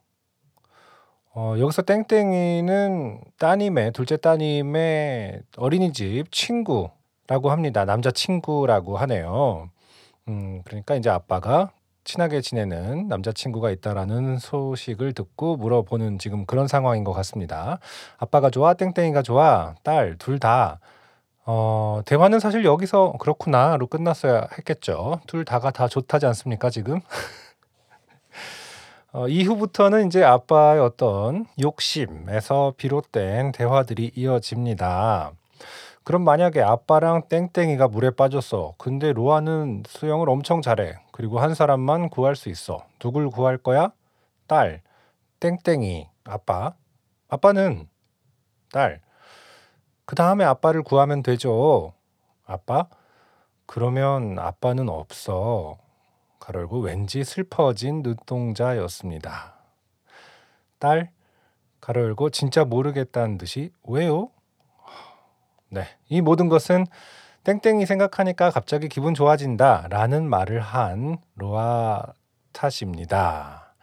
어, 1.40 1.54
여기서 1.60 1.84
땡땡이는 1.84 3.22
따님의 3.38 3.92
둘째 3.92 4.18
따님의 4.18 5.44
어린이집 5.58 6.32
친구라고 6.32 7.52
합니다. 7.52 7.86
남자 7.86 8.10
친구라고 8.10 8.98
하네요. 8.98 9.70
음, 10.30 10.64
그러니까 10.66 10.96
이제 10.96 11.12
아빠가 11.12 11.70
친하게 12.06 12.42
지내는 12.42 13.08
남자친구가 13.08 13.70
있다라는 13.70 14.40
소식을 14.40 15.14
듣고 15.14 15.58
물어보는 15.58 16.18
지금 16.18 16.48
그런 16.48 16.68
상황인 16.68 17.04
것 17.04 17.14
같습니다. 17.14 17.78
아빠가 18.18 18.50
좋아, 18.50 18.74
땡땡이가 18.74 19.22
좋아, 19.22 19.76
딸 19.84 20.16
둘 20.18 20.40
다. 20.40 20.80
어, 21.46 22.02
대화는 22.06 22.40
사실 22.40 22.66
여기서 22.66 23.14
그렇구나로 23.20 23.86
끝났어야 23.88 24.48
했겠죠. 24.58 25.20
둘 25.28 25.46
다가 25.46 25.70
다 25.70 25.88
좋다지 25.88 26.26
않습니까, 26.26 26.72
지금? 26.72 27.00
어, 29.18 29.28
이후부터는 29.28 30.06
이제 30.06 30.24
아빠의 30.24 30.80
어떤 30.80 31.48
욕심에서 31.60 32.76
비롯된 32.78 33.52
대화들이 33.52 34.12
이어집니다. 34.16 35.32
그럼 36.04 36.24
만약에 36.24 36.62
아빠랑 36.62 37.24
땡땡이가 37.28 37.88
물에 37.88 38.12
빠졌어. 38.12 38.76
근데 38.78 39.14
로아는 39.14 39.82
수영을 39.88 40.30
엄청 40.30 40.62
잘해. 40.62 41.00
그리고 41.12 41.40
한 41.40 41.56
사람만 41.56 42.10
구할 42.10 42.36
수 42.36 42.50
있어. 42.50 42.86
누굴 43.00 43.32
구할 43.32 43.58
거야? 43.58 43.92
딸. 44.46 44.84
땡땡이. 45.40 46.08
아빠. 46.26 46.76
아빠는 47.28 47.90
딸. 48.72 49.02
그 50.06 50.16
다음에 50.16 50.46
아빠를 50.46 50.84
구하면 50.84 51.24
되죠. 51.24 51.94
아빠? 52.46 52.86
그러면 53.66 54.38
아빠는 54.38 54.90
없어. 54.90 55.80
가열고 56.40 56.80
왠지 56.80 57.24
슬퍼진 57.24 58.02
눈동자였습니다. 58.04 59.56
딸, 60.80 61.12
가로 61.82 62.02
열고 62.04 62.30
진짜 62.30 62.66
모르겠다는 62.66 63.38
듯이 63.38 63.72
왜요? 63.84 64.30
네, 65.70 65.86
이 66.10 66.22
모든 66.22 66.50
것은 66.50 66.86
땡땡이 67.44 67.86
생각하니까 67.86 68.52
갑자기 68.52 68.90
기분 68.90 69.14
좋아진다라는 69.14 70.30
말을 70.30 70.60
한 70.60 71.18
로아 71.36 72.04
탓입니다. 72.52 73.74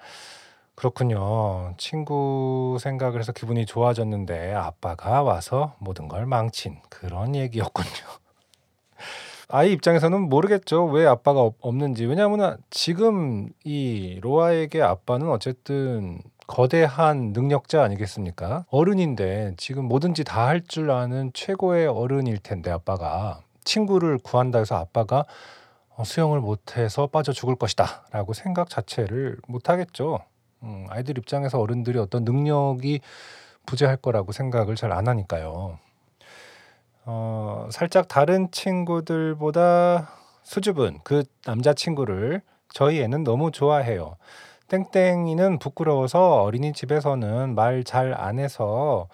그렇군요. 0.74 1.74
친구 1.78 2.76
생각을 2.80 3.20
해서 3.20 3.32
기분이 3.32 3.64
좋아졌는데 3.64 4.52
아빠가 4.52 5.22
와서 5.22 5.76
모든 5.78 6.08
걸 6.08 6.26
망친 6.26 6.80
그런 6.90 7.34
얘기였군요. 7.34 8.23
아이 9.48 9.72
입장에서는 9.72 10.28
모르겠죠. 10.28 10.86
왜 10.86 11.06
아빠가 11.06 11.40
없- 11.40 11.56
없는지. 11.60 12.06
왜냐하면 12.06 12.56
지금 12.70 13.50
이 13.64 14.18
로아에게 14.22 14.80
아빠는 14.82 15.28
어쨌든 15.30 16.20
거대한 16.46 17.32
능력자 17.32 17.82
아니겠습니까? 17.82 18.64
어른인데 18.70 19.54
지금 19.56 19.84
뭐든지 19.86 20.24
다 20.24 20.46
할 20.48 20.62
줄 20.66 20.90
아는 20.90 21.30
최고의 21.34 21.86
어른일 21.86 22.38
텐데 22.38 22.70
아빠가 22.70 23.40
친구를 23.64 24.18
구한다 24.18 24.58
해서 24.58 24.76
아빠가 24.76 25.24
어, 25.96 26.04
수영을 26.04 26.40
못해서 26.40 27.06
빠져 27.06 27.32
죽을 27.32 27.54
것이다 27.54 28.06
라고 28.10 28.32
생각 28.32 28.68
자체를 28.68 29.38
못하겠죠. 29.46 30.18
음, 30.62 30.86
아이들 30.90 31.16
입장에서 31.18 31.60
어른들이 31.60 31.98
어떤 31.98 32.24
능력이 32.24 33.00
부재할 33.66 33.96
거라고 33.96 34.32
생각을 34.32 34.74
잘 34.74 34.92
안 34.92 35.06
하니까요. 35.08 35.78
어, 37.06 37.68
살짝 37.70 38.08
다른 38.08 38.50
친구들보다 38.50 40.10
수줍은 40.42 41.00
그 41.04 41.24
남자친구를 41.46 42.42
저희 42.72 43.00
애는 43.00 43.24
너무 43.24 43.50
좋아해요. 43.50 44.16
땡땡이는 44.68 45.58
부끄러워서 45.58 46.42
어린이집에서는 46.42 47.54
말 47.54 47.84
잘 47.84 48.14
안 48.14 48.38
해서 48.38 49.08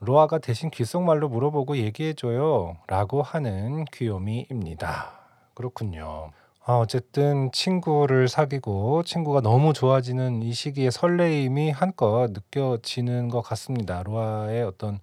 로아가 0.00 0.38
대신 0.38 0.70
귓속말로 0.70 1.28
물어보고 1.28 1.76
얘기해줘요. 1.78 2.76
라고 2.88 3.22
하는 3.22 3.84
귀요미입니다. 3.92 5.12
그렇군요. 5.54 6.30
아, 6.64 6.74
어쨌든 6.78 7.50
친구를 7.52 8.28
사귀고 8.28 9.02
친구가 9.04 9.40
너무 9.42 9.72
좋아지는 9.72 10.42
이 10.42 10.52
시기에 10.52 10.90
설레임이 10.90 11.70
한껏 11.70 12.30
느껴지는 12.32 13.28
것 13.28 13.42
같습니다. 13.42 14.02
로아의 14.04 14.62
어떤 14.64 15.00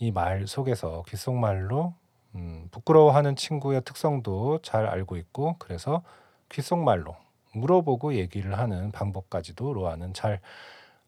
이 0.00 0.10
말 0.10 0.46
속에서 0.46 1.02
귓속말로 1.06 1.94
음, 2.34 2.68
부끄러워하는 2.70 3.36
친구의 3.36 3.82
특성도 3.84 4.58
잘 4.62 4.86
알고 4.86 5.16
있고 5.16 5.56
그래서 5.58 6.02
귓속말로 6.48 7.16
물어보고 7.54 8.14
얘기를 8.14 8.58
하는 8.58 8.92
방법까지도 8.92 9.72
로아는 9.74 10.14
잘 10.14 10.40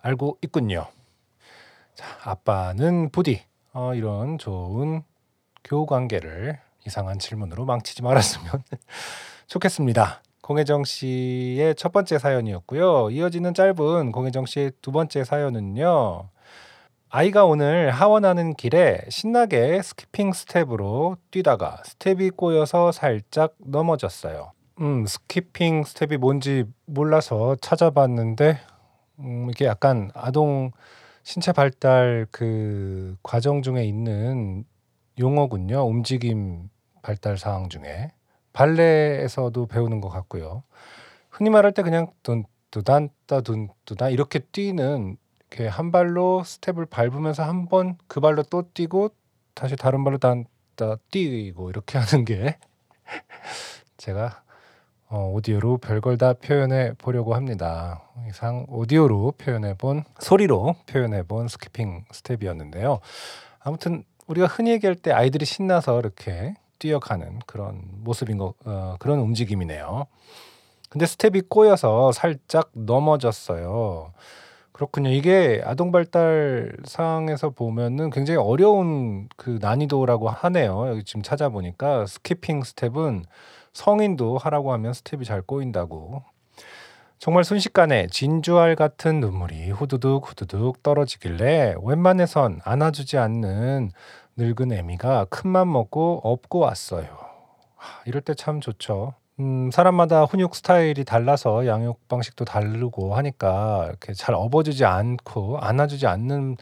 알고 0.00 0.38
있군요. 0.42 0.86
자, 1.94 2.06
아빠는 2.24 3.10
부디 3.10 3.42
어, 3.72 3.94
이런 3.94 4.38
좋은 4.38 5.02
교우 5.64 5.86
관계를 5.86 6.58
이상한 6.86 7.18
질문으로 7.18 7.64
망치지 7.64 8.02
말았으면 8.02 8.50
좋겠습니다. 9.46 10.22
공혜정 10.42 10.84
씨의 10.84 11.76
첫 11.76 11.92
번째 11.92 12.18
사연이었고요. 12.18 13.10
이어지는 13.10 13.54
짧은 13.54 14.10
공혜정 14.10 14.44
씨의 14.44 14.72
두 14.82 14.90
번째 14.90 15.22
사연은요. 15.22 16.28
아이가 17.14 17.44
오늘 17.44 17.90
하원하는 17.90 18.54
길에 18.54 19.02
신나게 19.10 19.82
skipping 19.82 20.32
step으로 20.32 21.18
뛰다가 21.30 21.82
스텝이 21.84 22.30
꼬여서 22.30 22.90
살짝 22.90 23.54
넘어졌어요. 23.58 24.52
음, 24.80 25.04
skipping 25.04 25.84
step이 25.84 26.16
뭔지 26.16 26.64
몰라서 26.86 27.54
찾아봤는데 27.60 28.58
음, 29.18 29.50
이게 29.50 29.66
약간 29.66 30.10
아동 30.14 30.70
신체 31.22 31.52
발달 31.52 32.26
그 32.30 33.14
과정 33.22 33.60
중에 33.60 33.84
있는 33.84 34.64
용어군요. 35.18 35.86
움직임 35.86 36.70
발달 37.02 37.36
사항 37.36 37.68
중에 37.68 38.12
발레에서도 38.54 39.66
배우는 39.66 40.00
것 40.00 40.08
같고요. 40.08 40.62
흔히 41.28 41.50
말할 41.50 41.72
때 41.72 41.82
그냥 41.82 42.06
둔 42.22 42.44
두단 42.70 43.10
따둔 43.26 43.68
두단 43.84 44.12
이렇게 44.12 44.38
뛰는 44.38 45.18
이렇게 45.52 45.68
한 45.68 45.92
발로 45.92 46.42
스텝을 46.44 46.86
밟으면서 46.86 47.42
한 47.42 47.66
번 47.68 47.96
그 48.08 48.20
발로 48.20 48.42
또 48.44 48.62
뛰고 48.72 49.10
다시 49.54 49.76
다른 49.76 50.02
발로 50.04 50.16
단따 50.18 50.96
뛰고 51.10 51.68
이렇게 51.70 51.98
하는 52.00 52.24
게 52.24 52.56
제가 53.98 54.42
어, 55.08 55.30
오디오로 55.34 55.76
별걸 55.78 56.16
다 56.16 56.32
표현해 56.32 56.94
보려고 56.96 57.34
합니다. 57.34 58.02
이상 58.30 58.64
오디오로 58.68 59.32
표현해 59.36 59.74
본 59.76 60.04
소리로 60.18 60.74
표현해 60.86 61.22
본 61.24 61.48
skipping 61.48 62.06
step이었는데요. 62.10 63.00
아무튼 63.60 64.04
우리가 64.26 64.46
흔히 64.46 64.70
얘기할 64.70 64.96
때 64.96 65.12
아이들이 65.12 65.44
신나서 65.44 65.98
이렇게 66.00 66.54
뛰어가는 66.78 67.40
그런 67.46 67.82
모습인 67.98 68.38
거 68.38 68.54
어, 68.64 68.96
그런 68.98 69.18
움직임이네요. 69.18 70.06
근데 70.88 71.04
스텝이 71.04 71.42
꼬여서 71.48 72.12
살짝 72.12 72.70
넘어졌어요. 72.72 74.12
그렇군요. 74.72 75.10
이게 75.10 75.60
아동 75.64 75.92
발달 75.92 76.72
상황에서 76.84 77.50
보면은 77.50 78.10
굉장히 78.10 78.38
어려운 78.38 79.28
그 79.36 79.58
난이도라고 79.60 80.30
하네요. 80.30 80.88
여기 80.88 81.04
지금 81.04 81.22
찾아보니까 81.22 82.06
skipping 82.06 82.62
step은 82.62 83.24
성인도 83.74 84.38
하라고 84.38 84.72
하면 84.72 84.92
스텝이 84.94 85.24
잘 85.24 85.42
꼬인다고. 85.42 86.22
정말 87.18 87.44
순식간에 87.44 88.08
진주알 88.08 88.74
같은 88.74 89.20
눈물이 89.20 89.70
후두둑 89.70 90.28
후두둑 90.28 90.82
떨어지길래 90.82 91.76
웬만해선 91.82 92.60
안아주지 92.64 93.16
않는 93.18 93.90
늙은 94.36 94.72
애미가 94.72 95.26
큰맘 95.26 95.70
먹고 95.72 96.20
업고 96.24 96.58
왔어요. 96.60 97.06
하, 97.76 98.02
이럴 98.06 98.22
때 98.22 98.34
참 98.34 98.60
좋죠. 98.60 99.14
음, 99.40 99.70
사람마다 99.70 100.24
훈육 100.24 100.54
스타일이 100.54 101.04
달라서 101.04 101.66
양육 101.66 102.06
방식도 102.08 102.44
다르고 102.44 103.14
하니까 103.16 103.86
이렇게 103.88 104.12
잘 104.12 104.34
업어주지 104.34 104.84
않고 104.84 105.58
안아주지 105.58 106.06
않는 106.06 106.56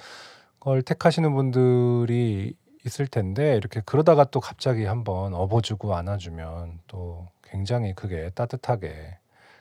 걸 0.60 0.82
택하시는 0.82 1.34
분들이 1.34 2.54
있을 2.86 3.06
텐데 3.06 3.56
이렇게 3.56 3.80
그러다가 3.84 4.24
또 4.24 4.40
갑자기 4.40 4.84
한번 4.84 5.34
업어주고 5.34 5.94
안아주면 5.94 6.80
또 6.86 7.28
굉장히 7.42 7.94
그게 7.94 8.30
따뜻하게 8.34 9.18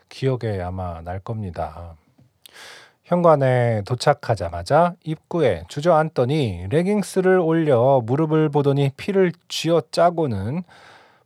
기억에 0.09 0.61
아마 0.61 1.01
날 1.01 1.19
겁니다. 1.19 1.95
현관에 3.03 3.81
도착하자마자 3.87 4.93
입구에 5.03 5.63
주저앉더니 5.67 6.67
레깅스를 6.69 7.39
올려 7.39 8.01
무릎을 8.05 8.49
보더니 8.49 8.91
피를 8.97 9.31
쥐어 9.47 9.81
짜고는 9.91 10.63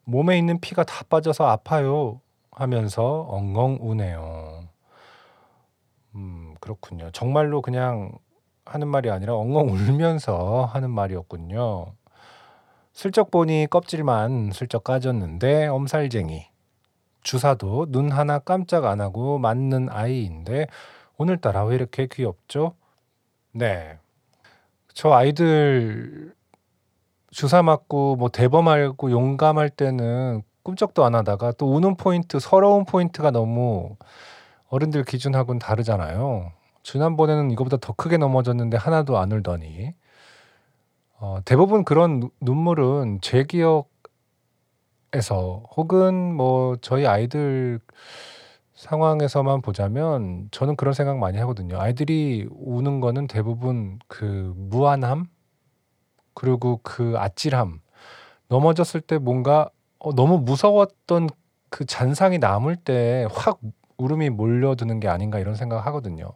몸에 0.05 0.37
있는 0.37 0.59
피가 0.59 0.83
다 0.83 1.03
빠져서 1.09 1.45
아파요 1.45 2.21
하면서 2.51 3.21
엉엉 3.29 3.79
우네요. 3.81 4.67
음, 6.15 6.55
그렇군요. 6.59 7.09
정말로 7.11 7.61
그냥 7.61 8.11
하는 8.65 8.87
말이 8.87 9.09
아니라 9.09 9.35
엉엉 9.35 9.69
울면서 9.69 10.65
하는 10.65 10.89
말이었군요. 10.91 11.93
슬쩍 12.93 13.31
보니 13.31 13.67
껍질만 13.69 14.51
슬쩍 14.53 14.83
까졌는데 14.83 15.67
엄살쟁이. 15.67 16.47
주사도 17.23 17.87
눈 17.89 18.11
하나 18.11 18.37
깜짝 18.37 18.85
안 18.85 19.01
하고 19.01 19.39
맞는 19.39 19.89
아이인데 19.89 20.67
오늘따라 21.17 21.63
왜 21.65 21.75
이렇게 21.75 22.07
귀엽죠? 22.11 22.75
네. 23.53 23.97
저 24.93 25.11
아이들 25.11 26.33
주사 27.33 27.63
맞고 27.63 28.15
뭐 28.15 28.29
대범하고 28.29 29.11
용감할 29.11 29.69
때는 29.69 30.43
꿈쩍도 30.61 31.03
안 31.03 31.15
하다가 31.15 31.53
또 31.53 31.73
우는 31.73 31.97
포인트, 31.97 32.39
서러운 32.39 32.85
포인트가 32.85 33.31
너무 33.31 33.97
어른들 34.69 35.03
기준하고는 35.03 35.59
다르잖아요. 35.59 36.51
지난번에는 36.83 37.51
이거보다 37.51 37.77
더 37.77 37.93
크게 37.93 38.17
넘어졌는데 38.17 38.77
하나도 38.77 39.17
안 39.17 39.31
울더니 39.31 39.93
어, 41.19 41.37
대부분 41.43 41.83
그런 41.83 42.19
누- 42.19 42.29
눈물은 42.39 43.19
제 43.21 43.43
기억에서 43.43 43.87
혹은 45.75 46.35
뭐 46.35 46.75
저희 46.81 47.07
아이들 47.07 47.79
상황에서만 48.75 49.61
보자면 49.61 50.49
저는 50.51 50.75
그런 50.75 50.93
생각 50.93 51.17
많이 51.17 51.37
하거든요. 51.39 51.79
아이들이 51.79 52.47
우는 52.51 52.99
거는 52.99 53.27
대부분 53.27 53.99
그 54.07 54.53
무안함 54.55 55.27
그리고 56.33 56.79
그 56.83 57.15
아찔함 57.17 57.79
넘어졌을 58.47 59.01
때 59.01 59.17
뭔가 59.17 59.69
어, 59.99 60.13
너무 60.13 60.39
무서웠던 60.39 61.29
그 61.69 61.85
잔상이 61.85 62.37
남을 62.39 62.77
때 62.77 63.27
확 63.33 63.59
울음이 63.97 64.29
몰려드는 64.31 64.99
게 64.99 65.07
아닌가 65.07 65.39
이런 65.39 65.55
생각 65.55 65.85
하거든요. 65.87 66.31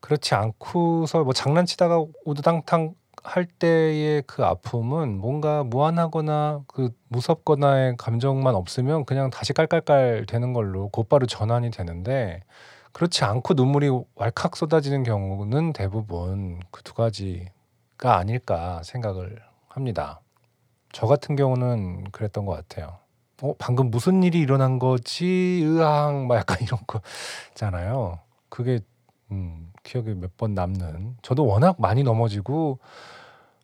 그렇지 0.00 0.34
않고서 0.34 1.24
뭐 1.24 1.32
장난치다가 1.32 2.04
우두당탕 2.24 2.94
할 3.24 3.44
때의 3.46 4.22
그 4.26 4.44
아픔은 4.44 5.18
뭔가 5.18 5.64
무한하거나 5.64 6.62
그 6.68 6.90
무섭거나의 7.08 7.96
감정만 7.98 8.54
없으면 8.54 9.04
그냥 9.04 9.30
다시 9.30 9.52
깔깔깔 9.52 10.24
되는 10.26 10.52
걸로 10.52 10.88
곧바로 10.88 11.26
전환이 11.26 11.70
되는데 11.70 12.42
그렇지 12.92 13.24
않고 13.24 13.54
눈물이 13.54 13.90
왈칵 14.16 14.56
쏟아지는 14.56 15.02
경우는 15.02 15.72
대부분 15.72 16.60
그 16.70 16.82
두 16.84 16.94
가지 16.94 17.48
가 17.98 18.16
아닐까 18.16 18.80
생각을 18.84 19.38
합니다. 19.68 20.20
저 20.92 21.06
같은 21.06 21.36
경우는 21.36 22.04
그랬던 22.12 22.46
것 22.46 22.52
같아요. 22.54 22.98
어, 23.42 23.54
방금 23.58 23.90
무슨 23.90 24.22
일이 24.22 24.38
일어난 24.40 24.78
거지? 24.78 25.62
으앙, 25.64 26.26
막 26.26 26.36
약간 26.36 26.58
이런 26.62 26.80
거잖아요. 26.86 28.20
그게 28.48 28.80
음, 29.30 29.72
기억에 29.82 30.14
몇 30.14 30.30
번 30.36 30.54
남는. 30.54 31.16
저도 31.22 31.46
워낙 31.46 31.76
많이 31.78 32.02
넘어지고 32.02 32.78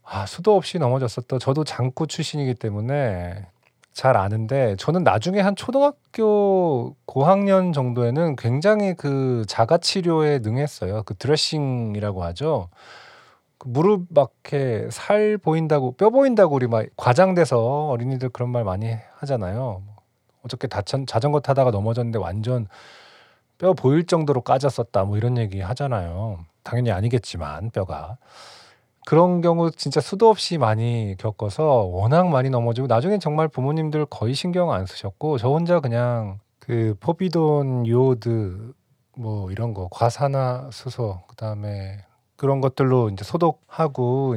아, 0.04 0.26
수도 0.26 0.56
없이 0.56 0.78
넘어졌었던. 0.78 1.38
저도 1.38 1.64
장구 1.64 2.06
출신이기 2.06 2.54
때문에 2.54 3.46
잘 3.92 4.16
아는데 4.16 4.76
저는 4.76 5.04
나중에 5.04 5.40
한 5.40 5.56
초등학교 5.56 6.96
고학년 7.06 7.72
정도에는 7.72 8.36
굉장히 8.36 8.94
그 8.94 9.44
자가 9.48 9.78
치료에 9.78 10.40
능했어요. 10.40 11.04
그 11.04 11.14
드레싱이라고 11.16 12.24
하죠. 12.24 12.68
그 13.64 13.68
무릎 13.68 14.06
막 14.10 14.32
이렇게 14.44 14.88
살 14.90 15.38
보인다고 15.38 15.92
뼈 15.92 16.10
보인다고 16.10 16.54
우리 16.54 16.66
막 16.66 16.86
과장돼서 16.96 17.88
어린이들 17.88 18.28
그런 18.28 18.50
말 18.50 18.62
많이 18.62 18.94
하잖아요. 19.16 19.82
어저께 20.44 20.68
다천 20.68 21.06
자전거 21.06 21.40
타다가 21.40 21.70
넘어졌는데 21.70 22.18
완전 22.18 22.68
뼈 23.56 23.72
보일 23.72 24.06
정도로 24.06 24.42
까졌었다 24.42 25.04
뭐 25.04 25.16
이런 25.16 25.38
얘기 25.38 25.60
하잖아요. 25.60 26.44
당연히 26.62 26.92
아니겠지만 26.92 27.70
뼈가 27.70 28.18
그런 29.06 29.40
경우 29.40 29.70
진짜 29.70 30.00
수도 30.00 30.28
없이 30.28 30.58
많이 30.58 31.14
겪어서 31.18 31.64
워낙 31.84 32.28
많이 32.28 32.50
넘어지고 32.50 32.86
나중에 32.86 33.18
정말 33.18 33.48
부모님들 33.48 34.06
거의 34.06 34.34
신경 34.34 34.72
안 34.72 34.86
쓰셨고 34.86 35.38
저 35.38 35.48
혼자 35.48 35.80
그냥 35.80 36.38
그 36.58 36.96
포비돈 37.00 37.86
요오드 37.86 38.72
뭐 39.16 39.50
이런 39.50 39.74
거 39.74 39.88
과산화수소 39.90 41.20
그다음에 41.28 42.04
그런 42.36 42.60
것들로 42.60 43.10
이제 43.10 43.24
소독하고 43.24 44.34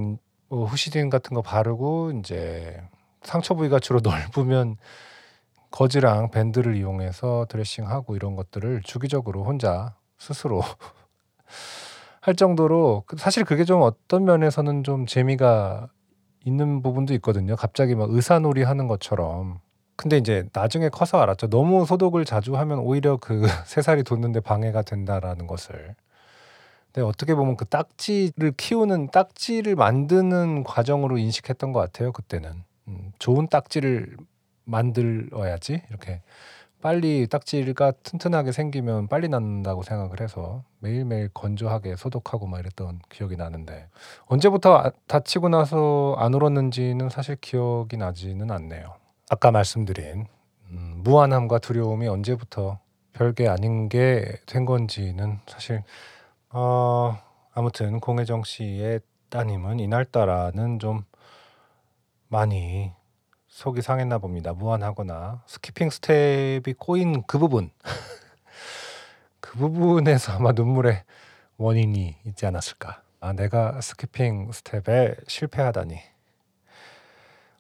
뭐 0.50 0.66
후시딘 0.66 1.10
같은 1.10 1.34
거 1.34 1.42
바르고 1.42 2.12
이제 2.20 2.82
상처 3.24 3.54
부위가 3.54 3.80
주로 3.80 4.00
넓으면 4.04 4.78
거즈랑 5.72 6.32
밴드를 6.32 6.76
이용해서 6.76 7.46
드레싱하고 7.50 8.16
이런 8.16 8.36
것들을 8.36 8.82
주기적으로 8.84 9.44
혼자 9.44 9.96
스스로 10.18 10.62
할 12.22 12.36
정도로 12.36 13.04
그 13.06 13.18
사실 13.18 13.44
그게 13.44 13.64
좀 13.64 13.82
어떤 13.82 14.26
면에서는 14.26 14.84
좀 14.84 15.06
재미가 15.06 15.90
있는 16.46 16.82
부분도 16.82 17.14
있거든요. 17.16 17.56
갑자기 17.56 17.96
막 17.96 18.10
의사놀이 18.10 18.64
하는 18.64 18.88
것처럼. 18.88 19.60
근데 19.98 20.18
이제 20.18 20.48
나중에 20.54 20.90
커서 20.90 21.20
알았죠. 21.20 21.50
너무 21.50 21.86
소독을 21.86 22.24
자주 22.24 22.56
하면 22.56 22.80
오히려 22.80 23.18
그 23.18 23.46
새살이 23.66 24.04
돋는데 24.04 24.40
방해가 24.40 24.84
된다라는 24.84 25.48
것을. 25.48 25.96
근데 26.98 27.08
어떻게 27.08 27.36
보면 27.36 27.58
그 27.58 27.66
딱지를 27.66 28.54
키우는 28.58 29.12
딱지를 29.12 29.76
만드는 29.76 30.64
과정으로 30.64 31.20
인식했던 31.20 31.72
것 31.72 31.80
같아요. 31.80 32.12
그때는 32.12 32.64
음, 32.88 33.12
좋은 33.20 33.48
딱지를 33.48 34.18
만들어야지 34.64 35.84
이렇게 35.92 36.22
빨리 36.82 37.28
딱지가 37.28 37.92
튼튼하게 38.02 38.52
생기면 38.52 39.10
빨리 39.10 39.30
낫는다고 39.30 39.84
생각을 39.84 40.22
해서 40.22 40.64
매일매일 40.80 41.30
건조하게 41.36 41.98
소독하고 41.98 42.48
막 42.48 42.60
이랬던 42.62 43.02
기억이 43.12 43.36
나는데 43.36 43.90
언제부터 44.26 44.78
아- 44.80 44.92
다치고 45.06 45.50
나서 45.50 46.16
안 46.18 46.34
울었는지는 46.34 47.10
사실 47.10 47.36
기억이 47.36 47.98
나지는 47.98 48.50
않네요. 48.50 48.96
아까 49.30 49.52
말씀드린 49.52 50.26
음, 50.72 51.02
무안함과 51.04 51.60
두려움이 51.60 52.08
언제부터 52.08 52.80
별게 53.14 53.48
아닌 53.48 53.88
게 53.88 54.40
된 54.48 54.66
건지는 54.66 55.38
사실 55.46 55.84
어, 56.50 57.18
아무튼 57.54 58.00
공혜정 58.00 58.44
씨의 58.44 59.02
따님은 59.30 59.80
이날따라는 59.80 60.80
좀 60.80 61.04
많이 62.30 62.94
속이 63.48 63.82
상했나 63.82 64.18
봅니다. 64.20 64.54
무안하거나 64.54 65.44
skipping 65.46 65.90
step이 65.90 66.74
꼬인 66.78 67.24
그 67.28 67.38
부분 67.40 67.70
그 69.42 69.58
부분에서 69.58 70.34
아마 70.34 70.52
눈물의 70.52 71.04
원인이 71.58 72.16
있지 72.26 72.46
않았을까. 72.46 73.02
아, 73.20 73.34
내가 73.34 73.82
skipping 73.82 74.52
step에 74.52 75.16
실패하다니. 75.28 76.00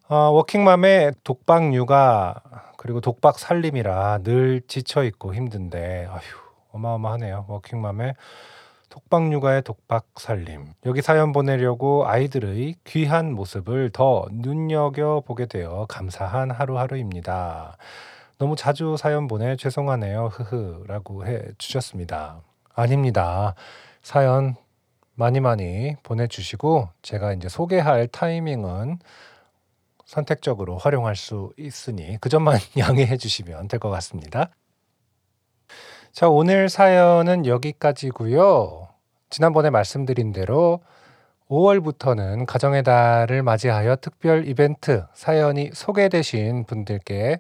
어, 0.09 0.15
워킹맘의 0.15 1.15
독박 1.25 1.73
육아 1.73 2.35
그리고 2.77 3.01
독박 3.01 3.39
살림이라 3.39 4.19
늘 4.19 4.61
지쳐 4.67 5.03
있고 5.03 5.33
힘든데 5.33 6.07
아휴 6.09 6.21
어마어마하네요. 6.71 7.45
워킹맘의 7.49 8.13
독박 8.97 9.31
육아의 9.31 9.61
독박 9.61 10.07
살림. 10.19 10.73
여기 10.87 11.03
사연 11.03 11.31
보내려고 11.31 12.07
아이들의 12.07 12.77
귀한 12.83 13.31
모습을 13.33 13.91
더 13.91 14.25
눈여겨 14.31 15.21
보게 15.23 15.45
되어 15.45 15.85
감사한 15.87 16.49
하루하루입니다. 16.49 17.77
너무 18.39 18.55
자주 18.55 18.95
사연 18.97 19.27
보내 19.27 19.55
죄송하네요. 19.55 20.29
흐흐 20.33 20.85
라고 20.87 21.27
해 21.27 21.43
주셨습니다. 21.59 22.41
아닙니다. 22.73 23.53
사연 24.01 24.55
많이 25.13 25.41
많이 25.41 25.95
보내주시고 26.01 26.89
제가 27.03 27.33
이제 27.33 27.49
소개할 27.49 28.07
타이밍은 28.07 28.97
선택적으로 30.05 30.79
활용할 30.79 31.15
수 31.15 31.53
있으니 31.57 32.17
그 32.19 32.29
점만 32.29 32.57
양해해 32.79 33.15
주시면 33.15 33.67
될 33.67 33.79
것 33.79 33.91
같습니다. 33.91 34.49
자, 36.11 36.29
오늘 36.29 36.67
사연은 36.67 37.45
여기까지고요. 37.45 38.86
지난번에 39.30 39.69
말씀드린 39.69 40.32
대로 40.32 40.82
5월부터는 41.49 42.45
가정의 42.45 42.84
달을 42.84 43.43
맞이하여 43.43 43.97
특별 43.97 44.47
이벤트 44.47 45.05
사연이 45.13 45.69
소개되신 45.73 46.65
분들께 46.65 47.39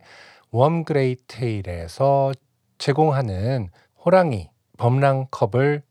웜그레이 0.51 1.17
테일에서 1.27 2.31
제공하는 2.77 3.69
호랑이 4.05 4.49
범랑컵을 4.77 5.81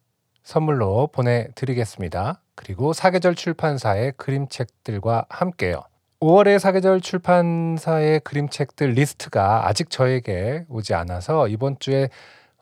선물로 0.42 1.09
보내드리겠습니다. 1.09 2.40
그리고 2.55 2.92
사계절 2.92 3.34
출판사의 3.34 4.12
그림책들과 4.16 5.26
함께요. 5.28 5.82
5월에 6.20 6.59
사계절 6.59 7.01
출판사의 7.03 8.20
그림책들 8.20 8.92
리스트가 8.92 9.68
아직 9.68 9.90
저에게 9.90 10.64
오지 10.68 10.94
않아서 10.94 11.49
이번 11.49 11.78
주에 11.78 12.09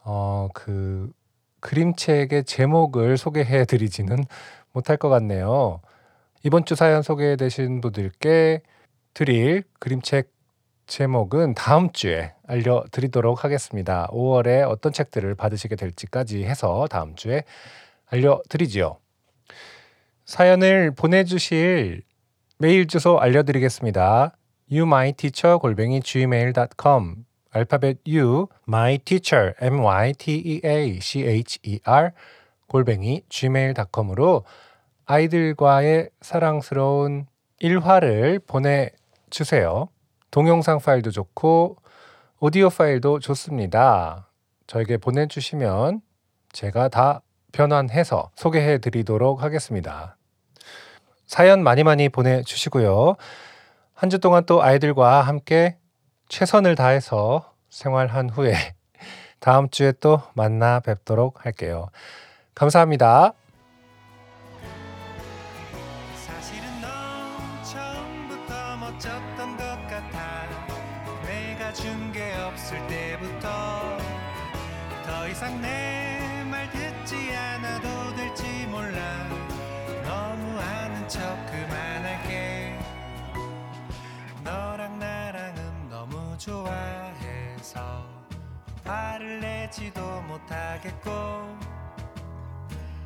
어, 0.03 0.49
그 0.53 1.13
그림책의 1.65 2.45
제목을 2.45 3.17
소개해 3.17 3.65
드리지는 3.65 4.25
못할 4.73 4.99
것 4.99 5.09
같네요. 5.09 5.81
이번 6.43 6.67
주 6.67 6.75
사연 6.75 7.01
소개되신 7.03 7.81
분들께 7.81 8.61
드릴 9.15 9.65
그림책 9.79 10.31
제목은 10.87 11.55
다음 11.55 11.91
주에 11.93 12.35
알려드리도록 12.47 13.45
하겠습니다. 13.45 14.07
5월에 14.09 14.69
어떤 14.69 14.93
책들을 14.93 15.35
받으시게 15.35 15.77
될지까지 15.77 16.45
해서 16.45 16.87
다음 16.91 17.15
주에 17.15 17.45
알려드리지요. 18.11 18.99
사연을 20.27 20.91
보내주실 20.91 22.03
메일 22.59 22.87
주소 22.87 23.19
알려드리겠습니다. 23.19 24.37
youmyteacher 24.71 25.59
골뱅이 25.59 26.03
gmail.com 26.03 27.25
알파벳 27.55 27.99
U 28.09 28.49
my 28.69 28.99
teacher 28.99 29.55
M 29.61 29.81
Y 29.81 30.13
T 30.15 30.35
E 30.35 30.61
A 30.65 30.99
C 31.01 31.23
H 31.23 31.61
E 31.63 31.79
R 31.85 32.11
골뱅이 32.67 33.23
gmail.com으로 33.29 34.45
아이들과의 35.07 36.11
사랑스러운 36.21 37.27
일화를 37.61 38.41
보내 38.41 38.91
주세요. 39.31 39.89
동영상 40.33 40.79
파일도 40.81 41.13
좋고 41.13 41.77
오디오 42.41 42.69
파일도 42.71 43.21
좋습니다. 43.21 44.29
저에게 44.67 44.97
보내 44.97 45.29
주시면 45.29 46.01
제가 46.53 46.89
다 46.89 47.23
변환해서 47.53 48.31
소개해 48.35 48.79
드리도록 48.79 49.43
하겠습니다. 49.43 50.17
사연 51.27 51.63
많이 51.63 51.85
많이 51.85 52.09
보내 52.09 52.43
주시고요. 52.43 53.15
한 53.95 54.11
주 54.11 54.19
동안 54.19 54.45
또 54.45 54.61
아이들과 54.63 55.23
함께 55.23 55.77
최선을 56.35 56.75
다해서 56.75 57.53
생활한 57.71 58.29
후에 58.29 58.55
다음 59.39 59.69
주에 59.69 59.93
또 60.01 60.21
만나 60.35 60.81
뵙도록 60.81 61.47
할게요. 61.47 61.91
감사합니다. 62.57 63.35
못하겠고 90.45 91.11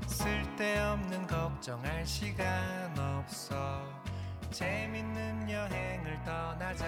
쓸데없는 0.06 1.26
걱정할 1.26 2.04
시간 2.06 2.46
없어. 2.98 3.82
재밌는 4.50 5.50
여행을 5.50 6.18
떠나자 6.24 6.86